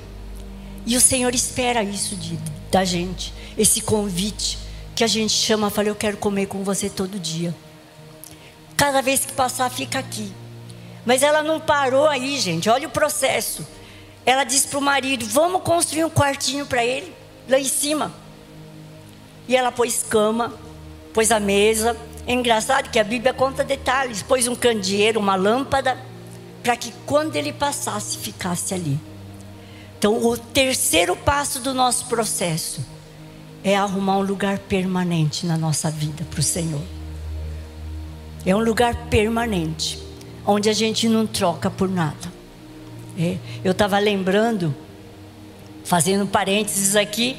E 0.85 0.95
o 0.95 1.01
Senhor 1.01 1.35
espera 1.35 1.83
isso 1.83 2.15
de, 2.15 2.39
da 2.71 2.83
gente, 2.83 3.33
esse 3.57 3.81
convite 3.81 4.57
que 4.95 5.03
a 5.03 5.07
gente 5.07 5.33
chama, 5.33 5.69
fala, 5.69 5.89
eu 5.89 5.95
quero 5.95 6.17
comer 6.17 6.47
com 6.47 6.63
você 6.63 6.89
todo 6.89 7.19
dia. 7.19 7.53
Cada 8.79 9.01
vez 9.01 9.25
que 9.25 9.33
passar, 9.33 9.69
fica 9.69 9.99
aqui. 9.99 10.31
Mas 11.05 11.21
ela 11.21 11.43
não 11.43 11.59
parou 11.59 12.07
aí, 12.07 12.39
gente. 12.39 12.69
Olha 12.69 12.87
o 12.87 12.91
processo. 12.91 13.67
Ela 14.25 14.45
disse 14.45 14.69
para 14.69 14.79
o 14.79 14.81
marido: 14.81 15.25
vamos 15.25 15.63
construir 15.63 16.05
um 16.05 16.09
quartinho 16.09 16.65
para 16.65 16.81
ele 16.85 17.13
lá 17.49 17.59
em 17.59 17.65
cima. 17.65 18.13
E 19.49 19.55
ela 19.57 19.69
pôs 19.69 20.01
cama, 20.01 20.53
pôs 21.13 21.29
a 21.29 21.41
mesa. 21.41 21.97
É 22.25 22.31
engraçado 22.31 22.89
que 22.89 22.97
a 22.97 23.03
Bíblia 23.03 23.33
conta 23.33 23.65
detalhes. 23.65 24.23
Pôs 24.23 24.47
um 24.47 24.55
candeeiro, 24.55 25.19
uma 25.19 25.35
lâmpada, 25.35 25.97
para 26.63 26.77
que 26.77 26.93
quando 27.05 27.35
ele 27.35 27.51
passasse, 27.51 28.17
ficasse 28.17 28.73
ali. 28.73 28.97
Então, 29.97 30.25
o 30.25 30.37
terceiro 30.37 31.17
passo 31.17 31.59
do 31.59 31.73
nosso 31.73 32.05
processo 32.05 32.79
é 33.61 33.75
arrumar 33.75 34.19
um 34.19 34.23
lugar 34.23 34.57
permanente 34.57 35.45
na 35.45 35.57
nossa 35.57 35.91
vida 35.91 36.23
para 36.31 36.39
o 36.39 36.43
Senhor. 36.43 36.98
É 38.45 38.55
um 38.55 38.59
lugar 38.59 38.95
permanente, 39.09 39.99
onde 40.45 40.69
a 40.69 40.73
gente 40.73 41.09
não 41.09 41.27
troca 41.27 41.69
por 41.69 41.89
nada. 41.89 42.39
É, 43.17 43.37
eu 43.63 43.73
estava 43.73 43.99
lembrando 43.99 44.73
fazendo 45.83 46.25
parênteses 46.25 46.95
aqui, 46.95 47.37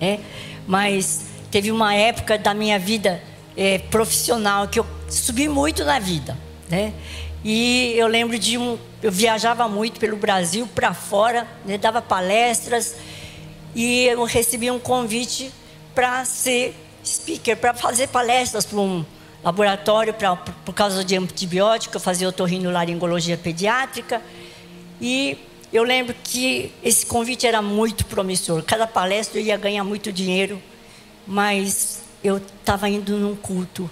é, 0.00 0.20
mas 0.66 1.26
teve 1.50 1.70
uma 1.70 1.94
época 1.94 2.38
da 2.38 2.54
minha 2.54 2.78
vida 2.78 3.22
é, 3.56 3.78
profissional 3.78 4.68
que 4.68 4.78
eu 4.78 4.86
subi 5.08 5.48
muito 5.48 5.84
na 5.84 5.98
vida, 5.98 6.36
né? 6.70 6.94
E 7.44 7.94
eu 7.96 8.06
lembro 8.06 8.38
de 8.38 8.56
um, 8.56 8.78
eu 9.02 9.12
viajava 9.12 9.68
muito 9.68 10.00
pelo 10.00 10.16
Brasil 10.16 10.66
para 10.74 10.92
fora, 10.94 11.46
né, 11.64 11.78
dava 11.78 12.02
palestras 12.02 12.96
e 13.74 14.06
eu 14.06 14.24
recebi 14.24 14.70
um 14.70 14.78
convite 14.78 15.52
para 15.94 16.24
ser 16.24 16.74
speaker, 17.04 17.56
para 17.56 17.74
fazer 17.74 18.08
palestras 18.08 18.64
para 18.66 18.78
um 18.78 19.04
laboratório 19.42 20.12
pra, 20.12 20.36
por 20.36 20.74
causa 20.74 21.04
de 21.04 21.16
antibiótico, 21.16 21.96
eu 21.96 22.00
fazia 22.00 22.28
otorrinolaringologia 22.28 23.36
pediátrica 23.36 24.22
e 25.00 25.38
eu 25.72 25.82
lembro 25.82 26.14
que 26.24 26.72
esse 26.82 27.06
convite 27.06 27.46
era 27.46 27.60
muito 27.60 28.04
promissor. 28.06 28.62
Cada 28.62 28.86
palestra 28.86 29.38
eu 29.38 29.44
ia 29.44 29.56
ganhar 29.56 29.84
muito 29.84 30.12
dinheiro, 30.12 30.60
mas 31.26 32.02
eu 32.24 32.38
estava 32.38 32.88
indo 32.88 33.16
num 33.16 33.36
culto 33.36 33.88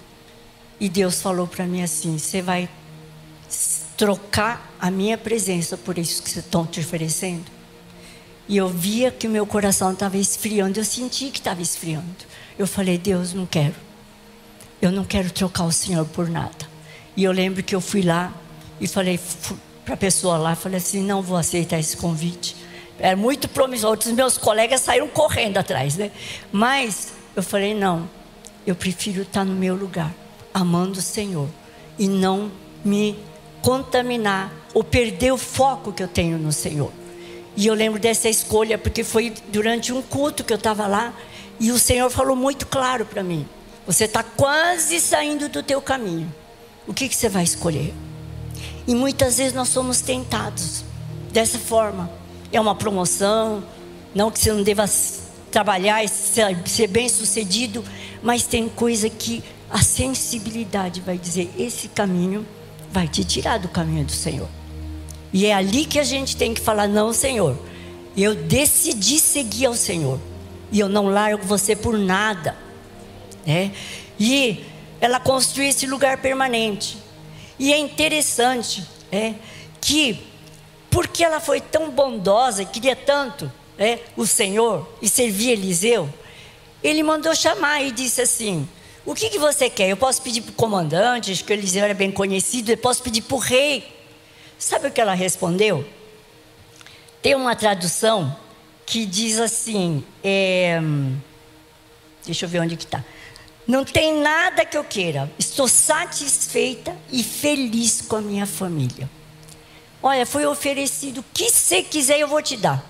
e 0.79 0.89
Deus 0.89 1.21
falou 1.21 1.47
para 1.47 1.65
mim 1.65 1.81
assim: 1.81 2.17
você 2.17 2.41
vai 2.41 2.69
trocar 3.95 4.75
a 4.79 4.91
minha 4.91 5.17
presença 5.17 5.77
por 5.77 5.97
isso 5.97 6.21
que 6.21 6.29
estão 6.29 6.65
te 6.65 6.79
oferecendo? 6.79 7.45
E 8.47 8.57
eu 8.57 8.69
via 8.69 9.11
que 9.11 9.27
o 9.27 9.29
meu 9.29 9.45
coração 9.45 9.91
estava 9.91 10.17
esfriando, 10.17 10.79
eu 10.79 10.85
senti 10.85 11.29
que 11.29 11.39
estava 11.39 11.61
esfriando. 11.61 12.25
Eu 12.57 12.67
falei: 12.67 12.97
Deus, 12.97 13.33
não 13.33 13.45
quero. 13.45 13.86
Eu 14.81 14.91
não 14.91 15.03
quero 15.03 15.31
trocar 15.31 15.63
o 15.63 15.71
Senhor 15.71 16.05
por 16.05 16.29
nada. 16.29 16.67
E 17.15 17.23
eu 17.23 17.31
lembro 17.31 17.63
que 17.63 17.73
eu 17.73 17.81
fui 17.81 18.01
lá 18.01 18.31
e 18.79 18.87
falei: 18.87 19.19
para 19.83 19.95
a 19.95 19.97
pessoa 19.97 20.37
lá, 20.37 20.55
falei 20.55 20.77
assim: 20.77 21.01
não 21.01 21.21
vou 21.21 21.37
aceitar 21.37 21.79
esse 21.79 21.97
convite. 21.97 22.55
Era 22.99 23.15
muito 23.15 23.47
promissor. 23.47 23.91
Outros 23.91 24.13
meus 24.13 24.37
colegas 24.37 24.81
saíram 24.81 25.07
correndo 25.07 25.57
atrás, 25.57 25.95
né? 25.95 26.11
Mas 26.51 27.13
eu 27.35 27.41
falei: 27.41 27.73
não, 27.73 28.07
eu 28.65 28.75
prefiro 28.75 29.21
estar 29.23 29.43
no 29.43 29.55
meu 29.55 29.75
lugar, 29.75 30.13
amando 30.53 30.99
o 30.99 31.01
Senhor, 31.01 31.47
e 31.97 32.07
não 32.07 32.51
me 32.83 33.17
contaminar 33.61 34.53
ou 34.73 34.83
perder 34.83 35.31
o 35.31 35.37
foco 35.37 35.91
que 35.91 36.03
eu 36.03 36.07
tenho 36.07 36.37
no 36.37 36.51
Senhor. 36.51 36.91
E 37.55 37.65
eu 37.65 37.73
lembro 37.73 37.99
dessa 37.99 38.29
escolha, 38.29 38.77
porque 38.77 39.03
foi 39.03 39.33
durante 39.51 39.91
um 39.91 40.01
culto 40.03 40.43
que 40.43 40.53
eu 40.53 40.57
estava 40.57 40.85
lá, 40.85 41.13
e 41.59 41.71
o 41.71 41.79
Senhor 41.79 42.09
falou 42.11 42.35
muito 42.35 42.67
claro 42.67 43.05
para 43.05 43.23
mim: 43.23 43.47
você 43.87 44.03
está 44.03 44.21
quase 44.21 44.99
saindo 44.99 45.47
do 45.47 45.63
teu 45.63 45.81
caminho. 45.81 46.31
O 46.85 46.93
que, 46.93 47.07
que 47.07 47.15
você 47.15 47.29
vai 47.29 47.45
escolher? 47.45 47.93
E 48.85 48.93
muitas 48.93 49.37
vezes 49.37 49.53
nós 49.53 49.69
somos 49.69 50.01
tentados 50.01 50.83
dessa 51.31 51.57
forma. 51.57 52.11
É 52.51 52.59
uma 52.59 52.75
promoção, 52.75 53.63
não 54.13 54.29
que 54.29 54.39
você 54.39 54.51
não 54.51 54.61
deva 54.61 54.85
trabalhar 55.49 56.03
e 56.03 56.09
ser 56.09 56.87
bem 56.87 57.07
sucedido, 57.07 57.83
mas 58.21 58.43
tem 58.43 58.67
coisa 58.67 59.09
que 59.09 59.41
a 59.69 59.81
sensibilidade 59.81 60.99
vai 60.99 61.17
dizer: 61.17 61.49
esse 61.57 61.87
caminho 61.87 62.45
vai 62.91 63.07
te 63.07 63.23
tirar 63.23 63.57
do 63.57 63.69
caminho 63.69 64.03
do 64.03 64.11
Senhor. 64.11 64.49
E 65.31 65.45
é 65.45 65.53
ali 65.53 65.85
que 65.85 65.99
a 65.99 66.03
gente 66.03 66.35
tem 66.35 66.53
que 66.53 66.59
falar: 66.59 66.87
não, 66.87 67.13
Senhor, 67.13 67.57
eu 68.17 68.35
decidi 68.35 69.19
seguir 69.19 69.67
ao 69.67 69.75
Senhor, 69.75 70.19
e 70.71 70.79
eu 70.79 70.89
não 70.89 71.07
largo 71.07 71.45
você 71.45 71.73
por 71.73 71.97
nada. 71.97 72.66
É? 73.47 73.71
E 74.19 74.65
ela 74.99 75.19
construiu 75.19 75.69
esse 75.69 75.87
lugar 75.87 76.17
permanente. 76.17 76.97
E 77.57 77.71
é 77.71 77.77
interessante 77.77 78.83
é, 79.11 79.33
que, 79.79 80.19
porque 80.89 81.23
ela 81.23 81.39
foi 81.39 81.61
tão 81.61 81.89
bondosa 81.89 82.65
queria 82.65 82.95
tanto 82.95 83.51
é, 83.77 83.99
o 84.15 84.25
Senhor 84.25 84.87
e 85.01 85.07
servia 85.07 85.53
Eliseu, 85.53 86.11
ele 86.83 87.03
mandou 87.03 87.33
chamar 87.35 87.81
e 87.83 87.91
disse 87.91 88.21
assim: 88.21 88.67
O 89.05 89.13
que, 89.13 89.29
que 89.29 89.39
você 89.39 89.69
quer? 89.69 89.89
Eu 89.89 89.97
posso 89.97 90.21
pedir 90.21 90.41
para 90.41 90.51
o 90.51 90.55
comandante, 90.55 91.31
acho 91.31 91.43
que 91.43 91.53
Eliseu 91.53 91.83
era 91.83 91.93
bem 91.93 92.11
conhecido, 92.11 92.71
eu 92.71 92.77
posso 92.77 93.01
pedir 93.01 93.21
para 93.21 93.35
o 93.35 93.39
rei. 93.39 93.95
Sabe 94.59 94.87
o 94.87 94.91
que 94.91 94.99
ela 94.99 95.13
respondeu? 95.13 95.87
Tem 97.21 97.35
uma 97.35 97.55
tradução 97.55 98.35
que 98.85 99.05
diz 99.05 99.39
assim: 99.39 100.03
é, 100.23 100.79
deixa 102.25 102.45
eu 102.45 102.49
ver 102.49 102.61
onde 102.61 102.75
que 102.75 102.83
está. 102.83 103.03
Não 103.67 103.83
tem 103.83 104.21
nada 104.21 104.63
que 104.63 104.77
eu 104.77 104.83
queira, 104.83 105.29
estou 105.37 105.67
satisfeita 105.67 106.95
e 107.11 107.21
feliz 107.21 108.01
com 108.01 108.15
a 108.15 108.21
minha 108.21 108.45
família. 108.45 109.09
Olha, 110.01 110.25
foi 110.25 110.45
oferecido 110.45 111.19
o 111.19 111.25
que 111.33 111.49
você 111.49 111.83
quiser, 111.83 112.19
eu 112.19 112.29
vou 112.29 112.41
te 112.41 112.55
dar. 112.55 112.83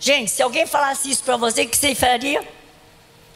Gente, 0.00 0.30
se 0.30 0.42
alguém 0.42 0.66
falasse 0.66 1.10
isso 1.10 1.22
para 1.22 1.36
você, 1.36 1.62
o 1.62 1.68
que 1.68 1.76
você 1.76 1.94
faria? 1.94 2.46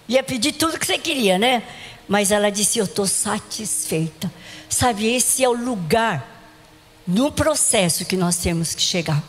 Ia 0.09 0.23
pedir 0.23 0.53
tudo 0.53 0.79
que 0.79 0.87
você 0.87 0.97
queria, 0.97 1.38
né? 1.38 1.62
Mas 2.09 2.31
ela 2.31 2.51
disse: 2.51 2.79
Eu 2.79 2.85
estou 2.87 3.07
satisfeita. 3.07 4.33
Sabe, 4.69 5.07
esse 5.14 5.45
é 5.45 5.49
o 5.49 5.53
lugar 5.53 6.27
no 7.07 7.31
processo 7.31 8.05
que 8.05 8.16
nós 8.16 8.37
temos 8.37 8.75
que 8.75 8.83
chegar. 8.83 9.23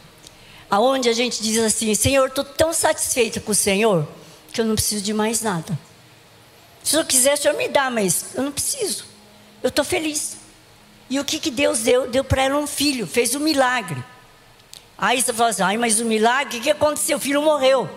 Aonde 0.70 1.10
a 1.10 1.14
gente 1.14 1.44
diz 1.44 1.58
assim: 1.58 1.94
Senhor, 1.96 2.28
estou 2.28 2.44
tão 2.44 2.72
satisfeita 2.72 3.42
com 3.42 3.52
o 3.52 3.56
Senhor 3.56 4.08
que 4.54 4.62
eu 4.62 4.66
não 4.66 4.76
preciso 4.76 5.04
de 5.04 5.14
mais 5.14 5.42
nada. 5.42 5.78
Se 6.84 6.96
eu 6.96 7.06
quiser, 7.06 7.34
o 7.34 7.38
Senhor 7.38 7.56
me 7.56 7.68
dá, 7.68 7.90
mas 7.90 8.36
eu 8.36 8.44
não 8.44 8.52
preciso. 8.52 9.06
Eu 9.62 9.70
estou 9.70 9.86
feliz. 9.86 10.38
E 11.10 11.20
o 11.20 11.26
que, 11.26 11.40
que 11.40 11.52
Deus 11.52 11.80
deu? 11.80 12.10
Deu 12.10 12.24
para 12.24 12.44
ela 12.44 12.58
um 12.58 12.68
filho, 12.68 13.06
fez 13.06 13.36
um 13.36 13.40
milagre. 13.40 14.04
Aí 14.98 15.22
você 15.22 15.34
fala 15.34 15.50
assim, 15.50 15.64
ai, 15.64 15.78
mas 15.78 16.00
o 16.00 16.06
milagre, 16.06 16.58
o 16.58 16.62
que 16.62 16.70
aconteceu? 16.70 17.18
O 17.18 17.20
filho 17.20 17.42
morreu. 17.42 17.90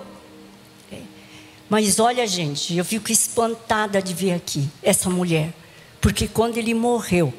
Mas 1.69 1.99
olha, 1.99 2.27
gente, 2.27 2.77
eu 2.77 2.85
fico 2.85 3.11
espantada 3.11 4.01
de 4.01 4.13
ver 4.13 4.33
aqui 4.33 4.69
essa 4.83 5.09
mulher. 5.09 5.53
Porque 6.01 6.29
quando 6.29 6.59
ele 6.59 6.75
morreu, 6.75 7.33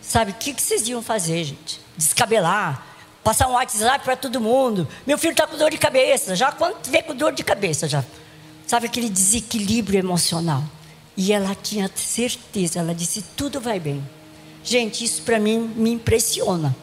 sabe, 0.00 0.32
o 0.32 0.34
que, 0.34 0.54
que 0.54 0.62
vocês 0.62 0.88
iam 0.88 1.02
fazer, 1.02 1.44
gente? 1.44 1.80
Descabelar, 1.96 2.86
passar 3.22 3.48
um 3.48 3.52
WhatsApp 3.52 4.04
para 4.04 4.16
todo 4.16 4.40
mundo. 4.40 4.88
Meu 5.06 5.18
filho 5.18 5.32
está 5.32 5.46
com 5.46 5.56
dor 5.56 5.70
de 5.70 5.78
cabeça. 5.78 6.34
Já 6.34 6.50
quando 6.50 6.76
vê 6.88 7.02
com 7.02 7.14
dor 7.14 7.32
de 7.32 7.44
cabeça, 7.44 7.86
já. 7.86 8.02
Sabe 8.66 8.86
aquele 8.86 9.08
desequilíbrio 9.08 9.98
emocional. 9.98 10.62
E 11.16 11.32
ela 11.32 11.54
tinha 11.54 11.90
certeza, 11.94 12.78
ela 12.78 12.94
disse: 12.94 13.22
tudo 13.36 13.60
vai 13.60 13.78
bem. 13.78 14.02
Gente, 14.64 15.04
isso 15.04 15.22
para 15.22 15.38
mim 15.38 15.72
me 15.76 15.90
impressiona. 15.90 16.74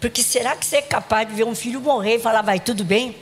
Porque 0.00 0.22
será 0.22 0.56
que 0.56 0.66
você 0.66 0.76
é 0.76 0.82
capaz 0.82 1.28
de 1.28 1.34
ver 1.34 1.44
um 1.44 1.54
filho 1.54 1.80
morrer 1.80 2.16
e 2.16 2.18
falar, 2.18 2.42
vai 2.42 2.58
tudo 2.58 2.84
bem? 2.84 3.16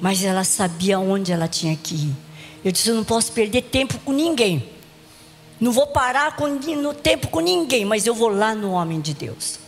Mas 0.00 0.22
ela 0.22 0.44
sabia 0.44 0.98
onde 0.98 1.32
ela 1.32 1.48
tinha 1.48 1.76
que 1.76 1.94
ir. 1.94 2.16
Eu 2.64 2.72
disse, 2.72 2.88
eu 2.88 2.94
não 2.94 3.04
posso 3.04 3.32
perder 3.32 3.62
tempo 3.62 3.98
com 4.04 4.12
ninguém. 4.12 4.68
Não 5.60 5.72
vou 5.72 5.88
parar 5.88 6.36
com, 6.36 6.46
no 6.48 6.94
tempo 6.94 7.28
com 7.28 7.40
ninguém, 7.40 7.84
mas 7.84 8.06
eu 8.06 8.14
vou 8.14 8.28
lá 8.28 8.54
no 8.54 8.70
homem 8.72 9.00
de 9.00 9.12
Deus. 9.12 9.58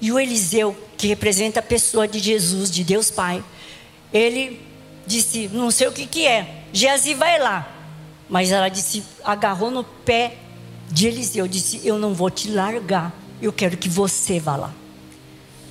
E 0.00 0.12
o 0.12 0.18
Eliseu, 0.18 0.76
que 0.96 1.06
representa 1.06 1.60
a 1.60 1.62
pessoa 1.62 2.06
de 2.06 2.18
Jesus, 2.18 2.70
de 2.70 2.84
Deus 2.84 3.10
Pai, 3.10 3.42
ele 4.12 4.60
disse, 5.06 5.48
não 5.48 5.70
sei 5.70 5.88
o 5.88 5.92
que, 5.92 6.06
que 6.06 6.26
é. 6.26 6.64
Geazi 6.72 7.14
vai 7.14 7.38
lá. 7.38 7.72
Mas 8.28 8.50
ela 8.50 8.68
disse, 8.68 9.04
agarrou 9.24 9.70
no 9.70 9.84
pé 9.84 10.38
de 10.90 11.06
Eliseu, 11.06 11.46
disse: 11.46 11.80
Eu 11.84 11.98
não 11.98 12.14
vou 12.14 12.30
te 12.30 12.50
largar, 12.50 13.12
eu 13.40 13.52
quero 13.52 13.76
que 13.76 13.88
você 13.88 14.38
vá 14.38 14.56
lá. 14.56 14.74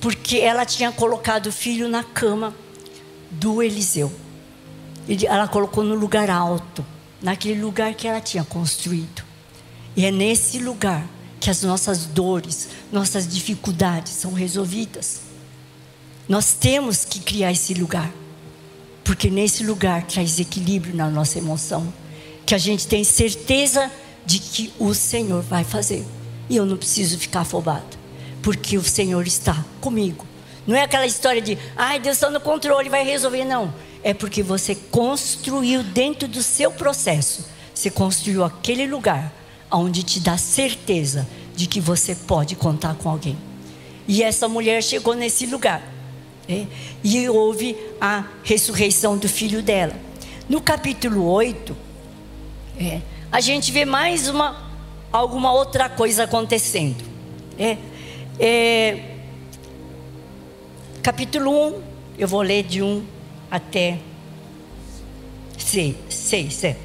Porque 0.00 0.38
ela 0.38 0.64
tinha 0.64 0.92
colocado 0.92 1.46
o 1.46 1.52
filho 1.52 1.88
na 1.88 2.04
cama 2.04 2.54
do 3.30 3.62
Eliseu. 3.62 4.12
Ela 5.26 5.48
colocou 5.48 5.84
no 5.84 5.94
lugar 5.94 6.30
alto, 6.30 6.84
naquele 7.22 7.60
lugar 7.60 7.94
que 7.94 8.06
ela 8.06 8.20
tinha 8.20 8.44
construído. 8.44 9.24
E 9.96 10.04
é 10.04 10.10
nesse 10.10 10.58
lugar 10.58 11.06
que 11.40 11.48
as 11.48 11.62
nossas 11.62 12.06
dores, 12.06 12.68
nossas 12.92 13.26
dificuldades 13.26 14.12
são 14.12 14.32
resolvidas. 14.32 15.22
Nós 16.28 16.54
temos 16.54 17.04
que 17.04 17.20
criar 17.20 17.52
esse 17.52 17.72
lugar, 17.74 18.10
porque 19.06 19.30
nesse 19.30 19.62
lugar 19.62 20.02
traz 20.02 20.40
equilíbrio 20.40 20.92
na 20.92 21.08
nossa 21.08 21.38
emoção, 21.38 21.94
que 22.44 22.56
a 22.56 22.58
gente 22.58 22.88
tem 22.88 23.04
certeza 23.04 23.88
de 24.26 24.40
que 24.40 24.72
o 24.80 24.92
Senhor 24.92 25.42
vai 25.42 25.62
fazer. 25.62 26.04
E 26.50 26.56
eu 26.56 26.66
não 26.66 26.76
preciso 26.76 27.16
ficar 27.16 27.42
afobada, 27.42 27.86
porque 28.42 28.76
o 28.76 28.82
Senhor 28.82 29.24
está 29.24 29.64
comigo. 29.80 30.26
Não 30.66 30.74
é 30.74 30.82
aquela 30.82 31.06
história 31.06 31.40
de, 31.40 31.56
ai, 31.76 32.00
Deus 32.00 32.16
está 32.16 32.28
no 32.28 32.40
controle, 32.40 32.88
vai 32.88 33.04
resolver. 33.04 33.44
Não. 33.44 33.72
É 34.02 34.12
porque 34.12 34.42
você 34.42 34.74
construiu 34.74 35.84
dentro 35.84 36.26
do 36.26 36.42
seu 36.42 36.72
processo, 36.72 37.46
você 37.72 37.88
construiu 37.88 38.42
aquele 38.42 38.88
lugar 38.88 39.32
onde 39.70 40.02
te 40.02 40.18
dá 40.18 40.36
certeza 40.36 41.28
de 41.54 41.68
que 41.68 41.80
você 41.80 42.16
pode 42.16 42.56
contar 42.56 42.96
com 42.96 43.08
alguém. 43.08 43.38
E 44.08 44.24
essa 44.24 44.48
mulher 44.48 44.82
chegou 44.82 45.14
nesse 45.14 45.46
lugar. 45.46 45.95
Né? 46.48 46.66
E 47.02 47.28
houve 47.28 47.76
a 48.00 48.24
ressurreição 48.42 49.16
do 49.16 49.28
filho 49.28 49.62
dela. 49.62 49.94
No 50.48 50.60
capítulo 50.60 51.26
8, 51.26 51.76
é, 52.78 53.00
a 53.32 53.40
gente 53.40 53.72
vê 53.72 53.84
mais 53.84 54.28
uma 54.28 54.64
alguma 55.12 55.52
outra 55.52 55.88
coisa 55.88 56.24
acontecendo. 56.24 57.02
É, 57.58 57.76
é, 58.38 59.02
capítulo 61.02 61.68
1, 61.68 61.82
eu 62.18 62.28
vou 62.28 62.42
ler 62.42 62.62
de 62.62 62.82
1 62.82 63.02
até 63.50 63.98
6. 65.58 65.96
6 66.08 66.64
é. 66.64 66.76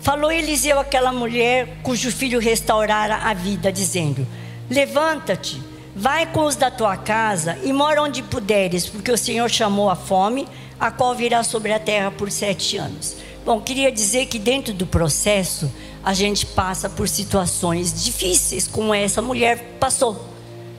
Falou 0.00 0.30
Eliseu 0.30 0.78
àquela 0.78 1.12
mulher 1.12 1.78
cujo 1.82 2.10
filho 2.10 2.40
restaurara 2.40 3.16
a 3.16 3.34
vida, 3.34 3.70
dizendo: 3.70 4.26
Levanta-te, 4.70 5.62
vai 5.98 6.26
com 6.26 6.44
os 6.44 6.54
da 6.54 6.70
tua 6.70 6.96
casa 6.96 7.58
e 7.64 7.72
mora 7.72 8.00
onde 8.00 8.22
puderes, 8.22 8.88
porque 8.88 9.10
o 9.10 9.18
Senhor 9.18 9.50
chamou 9.50 9.90
a 9.90 9.96
fome, 9.96 10.46
a 10.78 10.92
qual 10.92 11.12
virá 11.12 11.42
sobre 11.42 11.72
a 11.72 11.80
terra 11.80 12.12
por 12.12 12.30
sete 12.30 12.76
anos. 12.76 13.16
Bom, 13.44 13.60
queria 13.60 13.90
dizer 13.90 14.26
que 14.26 14.38
dentro 14.38 14.72
do 14.72 14.86
processo 14.86 15.68
a 16.04 16.14
gente 16.14 16.46
passa 16.46 16.88
por 16.88 17.08
situações 17.08 18.04
difíceis, 18.04 18.68
como 18.68 18.94
essa 18.94 19.20
mulher 19.20 19.76
passou. 19.80 20.24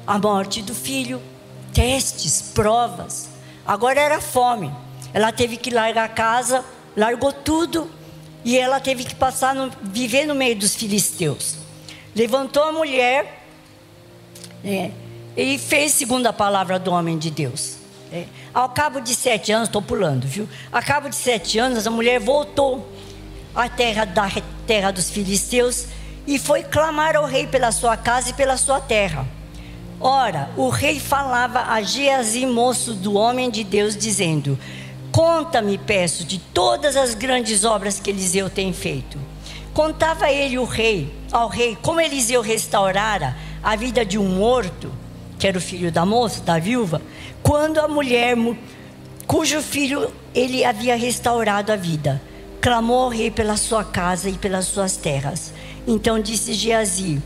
A 0.08 0.17
morte 0.17 0.62
do 0.62 0.73
filho, 0.73 1.21
testes, 1.73 2.41
provas. 2.53 3.27
Agora 3.67 3.99
era 3.99 4.21
fome. 4.21 4.71
Ela 5.13 5.34
teve 5.34 5.58
que 5.58 5.69
largar 5.69 6.05
a 6.05 6.08
casa, 6.08 6.63
largou 6.95 7.34
tudo 7.34 7.91
e 8.45 8.58
ela 8.58 8.79
teve 8.79 9.03
que 9.03 9.15
passar 9.15 9.53
no, 9.53 9.69
viver 9.82 10.25
no 10.25 10.34
meio 10.34 10.55
dos 10.55 10.75
filisteus. 10.75 11.55
Levantou 12.15 12.63
a 12.63 12.71
mulher 12.71 13.43
é, 14.63 14.91
e 15.35 15.57
fez 15.57 15.93
segundo 15.93 16.27
a 16.27 16.33
palavra 16.33 16.79
do 16.79 16.91
homem 16.91 17.17
de 17.17 17.29
Deus. 17.29 17.77
É, 18.11 18.25
ao 18.53 18.69
cabo 18.69 18.99
de 18.99 19.13
sete 19.13 19.51
anos, 19.51 19.67
estou 19.67 19.81
pulando, 19.81 20.25
viu? 20.27 20.49
Ao 20.71 20.81
cabo 20.81 21.09
de 21.09 21.15
sete 21.15 21.59
anos, 21.59 21.85
a 21.85 21.91
mulher 21.91 22.19
voltou 22.19 22.89
à 23.53 23.69
terra 23.69 24.05
da 24.05 24.27
terra 24.65 24.91
dos 24.91 25.09
filisteus 25.09 25.85
e 26.25 26.39
foi 26.39 26.63
clamar 26.63 27.15
ao 27.15 27.25
rei 27.25 27.45
pela 27.45 27.71
sua 27.71 27.95
casa 27.95 28.31
e 28.31 28.33
pela 28.33 28.57
sua 28.57 28.79
terra. 28.79 29.27
Ora, 29.99 30.49
o 30.55 30.69
rei 30.69 30.99
falava 30.99 31.61
a 31.61 31.81
Geazi, 31.81 32.45
moço 32.45 32.93
do 32.93 33.15
homem 33.15 33.49
de 33.49 33.63
Deus, 33.63 33.97
dizendo: 33.97 34.57
Conta-me, 35.11 35.77
peço, 35.77 36.23
de 36.23 36.39
todas 36.39 36.95
as 36.95 37.13
grandes 37.13 37.63
obras 37.63 37.99
que 37.99 38.09
Eliseu 38.09 38.49
tem 38.49 38.71
feito. 38.71 39.19
Contava 39.73 40.31
ele 40.31 40.57
o 40.57 40.65
rei, 40.65 41.13
ao 41.31 41.47
rei, 41.47 41.77
como 41.81 42.01
Eliseu 42.01 42.41
restaurara 42.41 43.35
a 43.61 43.75
vida 43.75 44.05
de 44.05 44.17
um 44.17 44.27
morto, 44.27 44.91
que 45.39 45.47
era 45.47 45.58
o 45.58 45.62
filho 45.62 45.91
da 45.91 46.06
moça, 46.06 46.41
da 46.41 46.60
viúva, 46.60 47.02
quando 47.41 47.80
a 47.80 47.88
mulher 47.88 48.36
cujo 49.25 49.62
filho 49.62 50.12
ele 50.36 50.65
havia 50.65 50.95
restaurado 50.95 51.71
a 51.71 51.75
vida 51.75 52.21
clamou 52.62 53.04
ao 53.04 53.10
rei 53.10 53.32
pela 53.32 53.56
sua 53.56 53.84
casa 53.84 54.30
e 54.30 54.34
pelas 54.34 54.65
suas 54.65 54.97
terras. 54.97 55.54
Então 55.88 56.19
disse 56.19 56.54
Geazi: 56.54 57.21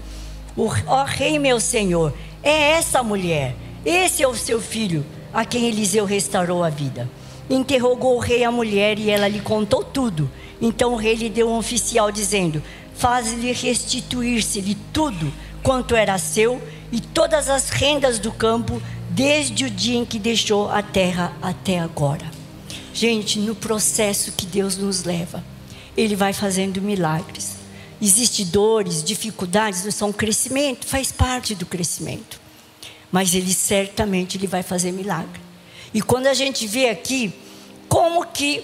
Ó 0.55 1.03
rei 1.03 1.39
meu 1.39 1.59
senhor, 1.59 2.13
é 2.41 2.71
essa 2.71 3.01
mulher, 3.01 3.55
esse 3.85 4.21
é 4.21 4.27
o 4.27 4.35
seu 4.35 4.61
filho, 4.61 5.05
a 5.33 5.43
quem 5.43 5.67
Eliseu 5.67 6.05
restaurou 6.05 6.63
a 6.63 6.69
vida. 6.69 7.09
Interrogou 7.49 8.15
o 8.15 8.19
rei 8.19 8.43
a 8.43 8.51
mulher 8.51 8.97
e 8.99 9.09
ela 9.09 9.27
lhe 9.27 9.39
contou 9.39 9.83
tudo. 9.83 10.29
Então 10.61 10.93
o 10.93 10.97
rei 10.97 11.15
lhe 11.15 11.29
deu 11.29 11.49
um 11.49 11.57
oficial 11.57 12.11
dizendo: 12.11 12.61
Faz-lhe 12.93 13.51
restituir-se-lhe 13.51 14.77
tudo 14.93 15.33
quanto 15.61 15.95
era 15.95 16.17
seu 16.17 16.61
e 16.93 17.01
todas 17.01 17.49
as 17.49 17.71
rendas 17.71 18.19
do 18.19 18.31
campo, 18.31 18.79
desde 19.09 19.65
o 19.65 19.69
dia 19.69 19.97
em 19.97 20.05
que 20.05 20.19
deixou 20.19 20.69
a 20.69 20.83
terra 20.83 21.35
até 21.41 21.79
agora. 21.79 22.29
Gente, 22.93 23.39
no 23.39 23.55
processo 23.55 24.31
que 24.33 24.45
Deus 24.45 24.77
nos 24.77 25.03
leva, 25.03 25.43
Ele 25.97 26.15
vai 26.15 26.33
fazendo 26.33 26.79
milagres. 26.79 27.55
Existem 27.99 28.45
dores, 28.45 29.03
dificuldades, 29.03 29.81
são 29.95 30.13
crescimento, 30.13 30.85
faz 30.85 31.11
parte 31.11 31.55
do 31.55 31.65
crescimento. 31.65 32.39
Mas 33.11 33.33
Ele 33.33 33.55
certamente 33.55 34.37
Ele 34.37 34.45
vai 34.45 34.61
fazer 34.61 34.91
milagre. 34.91 35.41
E 35.95 35.99
quando 35.99 36.27
a 36.27 36.33
gente 36.35 36.67
vê 36.67 36.89
aqui 36.89 37.33
como 37.89 38.23
que 38.27 38.63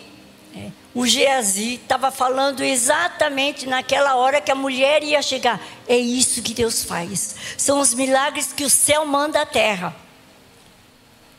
É. 0.55 0.69
O 0.93 1.05
Geazi 1.05 1.75
estava 1.75 2.09
falando 2.09 2.63
exatamente 2.63 3.67
naquela 3.67 4.15
hora 4.15 4.41
que 4.41 4.51
a 4.51 4.55
mulher 4.55 5.03
ia 5.03 5.21
chegar. 5.21 5.61
É 5.87 5.95
isso 5.95 6.41
que 6.41 6.53
Deus 6.53 6.83
faz. 6.83 7.35
São 7.57 7.79
os 7.79 7.93
milagres 7.93 8.51
que 8.51 8.63
o 8.63 8.69
céu 8.69 9.05
manda 9.05 9.41
à 9.41 9.45
terra. 9.45 9.95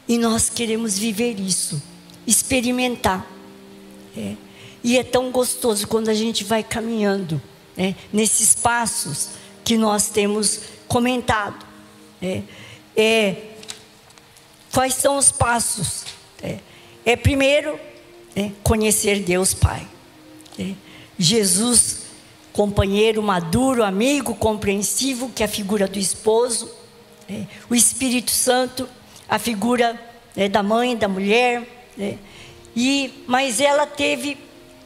E 0.06 0.16
nós 0.18 0.48
queremos 0.48 0.98
viver 0.98 1.38
isso, 1.40 1.82
experimentar. 2.26 3.26
É. 4.16 4.34
E 4.82 4.98
é 4.98 5.02
tão 5.02 5.30
gostoso 5.30 5.86
quando 5.86 6.08
a 6.08 6.14
gente 6.14 6.42
vai 6.44 6.62
caminhando 6.62 7.40
né, 7.76 7.94
nesses 8.12 8.54
passos 8.54 9.30
que 9.64 9.76
nós 9.76 10.08
temos 10.08 10.60
comentado. 10.86 11.66
É, 12.22 12.42
é, 12.96 13.36
quais 14.72 14.94
são 14.94 15.16
os 15.16 15.30
passos? 15.30 16.04
É, 16.42 16.58
é 17.04 17.16
primeiro 17.16 17.78
é, 18.34 18.50
conhecer 18.62 19.20
Deus 19.20 19.54
Pai. 19.54 19.86
É, 20.58 20.72
Jesus, 21.18 22.02
companheiro 22.52 23.22
maduro, 23.22 23.84
amigo, 23.84 24.34
compreensivo, 24.34 25.30
que 25.30 25.42
é 25.42 25.46
a 25.46 25.48
figura 25.48 25.86
do 25.86 25.98
esposo. 25.98 26.70
É, 27.28 27.44
o 27.68 27.74
Espírito 27.74 28.30
Santo, 28.30 28.88
a 29.28 29.38
figura 29.38 30.00
é, 30.36 30.48
da 30.48 30.62
mãe, 30.62 30.96
da 30.96 31.08
mulher. 31.08 31.66
É, 31.98 32.16
e, 32.74 33.12
mas 33.26 33.60
ela 33.60 33.86
teve 33.86 34.38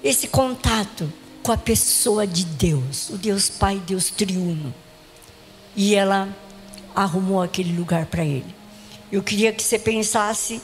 esse 0.02 0.28
contato 0.28 1.10
com 1.42 1.52
a 1.52 1.56
pessoa 1.56 2.26
de 2.26 2.44
Deus, 2.44 3.10
o 3.10 3.18
Deus 3.18 3.48
Pai, 3.48 3.80
Deus 3.86 4.10
triuno. 4.10 4.74
E 5.76 5.94
ela 5.94 6.28
arrumou 6.94 7.42
aquele 7.42 7.76
lugar 7.76 8.06
para 8.06 8.24
ele. 8.24 8.54
Eu 9.10 9.22
queria 9.22 9.52
que 9.52 9.62
você 9.62 9.78
pensasse 9.78 10.60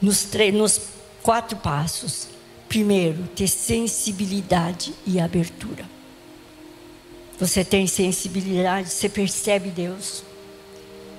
nos, 0.00 0.28
nos 0.52 0.80
quatro 1.26 1.56
passos. 1.56 2.28
Primeiro, 2.68 3.24
ter 3.34 3.48
sensibilidade 3.48 4.94
e 5.04 5.18
abertura. 5.18 5.84
Você 7.38 7.64
tem 7.64 7.86
sensibilidade, 7.88 8.90
você 8.90 9.08
percebe 9.08 9.70
Deus. 9.70 10.22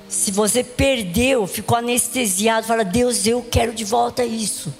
Se 0.08 0.32
você 0.32 0.63
perdeu, 0.63 1.46
ficou 1.46 1.78
anestesiado, 1.78 2.65
fala: 2.65 2.86
Deus, 2.86 3.28
eu 3.28 3.41
quero 3.43 3.74
de 3.74 3.84
volta 3.84 4.24
isso. 4.24 4.74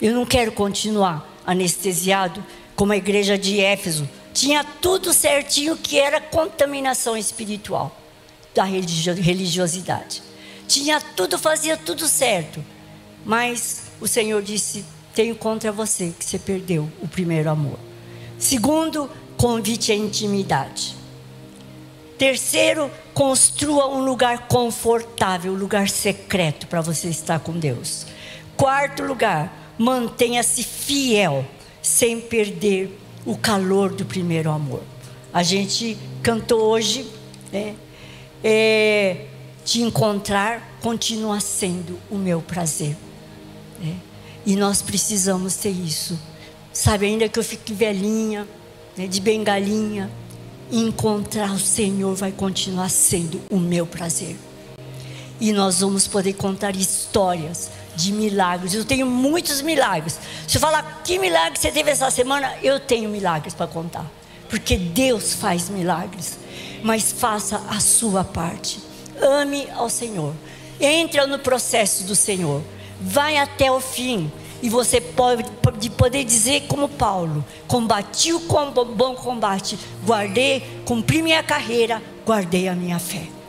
Eu 0.00 0.14
não 0.14 0.24
quero 0.24 0.52
continuar 0.52 1.28
anestesiado 1.44 2.44
como 2.76 2.92
a 2.92 2.96
igreja 2.96 3.36
de 3.36 3.60
Éfeso. 3.60 4.08
Tinha 4.32 4.64
tudo 4.64 5.12
certinho 5.12 5.76
que 5.76 5.98
era 5.98 6.20
contaminação 6.20 7.16
espiritual 7.16 7.96
da 8.54 8.62
religiosidade. 8.64 10.22
Tinha 10.68 11.00
tudo, 11.00 11.36
fazia 11.36 11.76
tudo 11.76 12.06
certo. 12.06 12.64
Mas 13.24 13.81
o 14.02 14.08
Senhor 14.08 14.42
disse: 14.42 14.84
Tenho 15.14 15.36
contra 15.36 15.70
você 15.70 16.12
que 16.18 16.24
você 16.24 16.38
perdeu 16.38 16.90
o 17.00 17.06
primeiro 17.06 17.48
amor. 17.48 17.78
Segundo, 18.38 19.08
convite 19.36 19.92
à 19.92 19.94
intimidade. 19.94 20.96
Terceiro, 22.18 22.90
construa 23.14 23.88
um 23.88 24.04
lugar 24.04 24.48
confortável, 24.48 25.52
um 25.52 25.56
lugar 25.56 25.88
secreto 25.88 26.66
para 26.66 26.80
você 26.80 27.08
estar 27.08 27.40
com 27.40 27.52
Deus. 27.52 28.06
Quarto 28.56 29.02
lugar, 29.02 29.74
mantenha-se 29.78 30.62
fiel, 30.62 31.44
sem 31.80 32.20
perder 32.20 32.98
o 33.24 33.36
calor 33.36 33.92
do 33.92 34.04
primeiro 34.04 34.50
amor. 34.50 34.82
A 35.32 35.42
gente 35.42 35.96
cantou 36.22 36.60
hoje, 36.60 37.06
né? 37.52 37.74
É, 38.44 39.26
te 39.64 39.80
encontrar 39.80 40.78
continua 40.80 41.38
sendo 41.38 41.98
o 42.10 42.16
meu 42.16 42.42
prazer. 42.42 42.96
Né? 43.82 43.96
E 44.46 44.56
nós 44.56 44.80
precisamos 44.80 45.56
ter 45.56 45.70
isso. 45.70 46.18
Sabe, 46.72 47.06
ainda 47.06 47.28
que 47.28 47.38
eu 47.38 47.44
fique 47.44 47.74
velhinha, 47.74 48.48
né, 48.96 49.06
de 49.06 49.20
bengalinha, 49.20 50.10
encontrar 50.70 51.52
o 51.52 51.58
Senhor 51.58 52.14
vai 52.14 52.32
continuar 52.32 52.88
sendo 52.88 53.40
o 53.50 53.58
meu 53.58 53.86
prazer. 53.86 54.36
E 55.40 55.52
nós 55.52 55.80
vamos 55.80 56.06
poder 56.06 56.34
contar 56.34 56.74
histórias 56.76 57.70
de 57.96 58.12
milagres. 58.12 58.74
Eu 58.74 58.84
tenho 58.84 59.06
muitos 59.06 59.60
milagres. 59.60 60.18
Se 60.46 60.56
eu 60.56 60.60
falar 60.60 61.02
que 61.04 61.18
milagre 61.18 61.58
você 61.58 61.70
teve 61.70 61.90
essa 61.90 62.10
semana, 62.10 62.54
eu 62.62 62.80
tenho 62.80 63.10
milagres 63.10 63.52
para 63.52 63.66
contar. 63.66 64.10
Porque 64.48 64.76
Deus 64.76 65.34
faz 65.34 65.68
milagres. 65.68 66.38
Mas 66.82 67.12
faça 67.12 67.62
a 67.68 67.80
sua 67.80 68.24
parte. 68.24 68.80
Ame 69.20 69.68
ao 69.72 69.90
Senhor. 69.90 70.34
Entra 70.80 71.26
no 71.26 71.38
processo 71.38 72.04
do 72.04 72.14
Senhor. 72.14 72.62
Vai 73.02 73.36
até 73.36 73.70
o 73.70 73.80
fim. 73.80 74.30
E 74.62 74.68
você 74.68 75.00
pode 75.00 75.90
poder 75.90 76.24
dizer 76.24 76.62
como 76.68 76.88
Paulo: 76.88 77.44
combati 77.66 78.32
o 78.32 78.40
bom 78.84 79.14
combate, 79.14 79.78
guardei, 80.04 80.82
cumpri 80.84 81.20
minha 81.20 81.42
carreira, 81.42 82.00
guardei 82.24 82.68
a 82.68 82.74
minha 82.74 82.98
fé. 82.98 83.41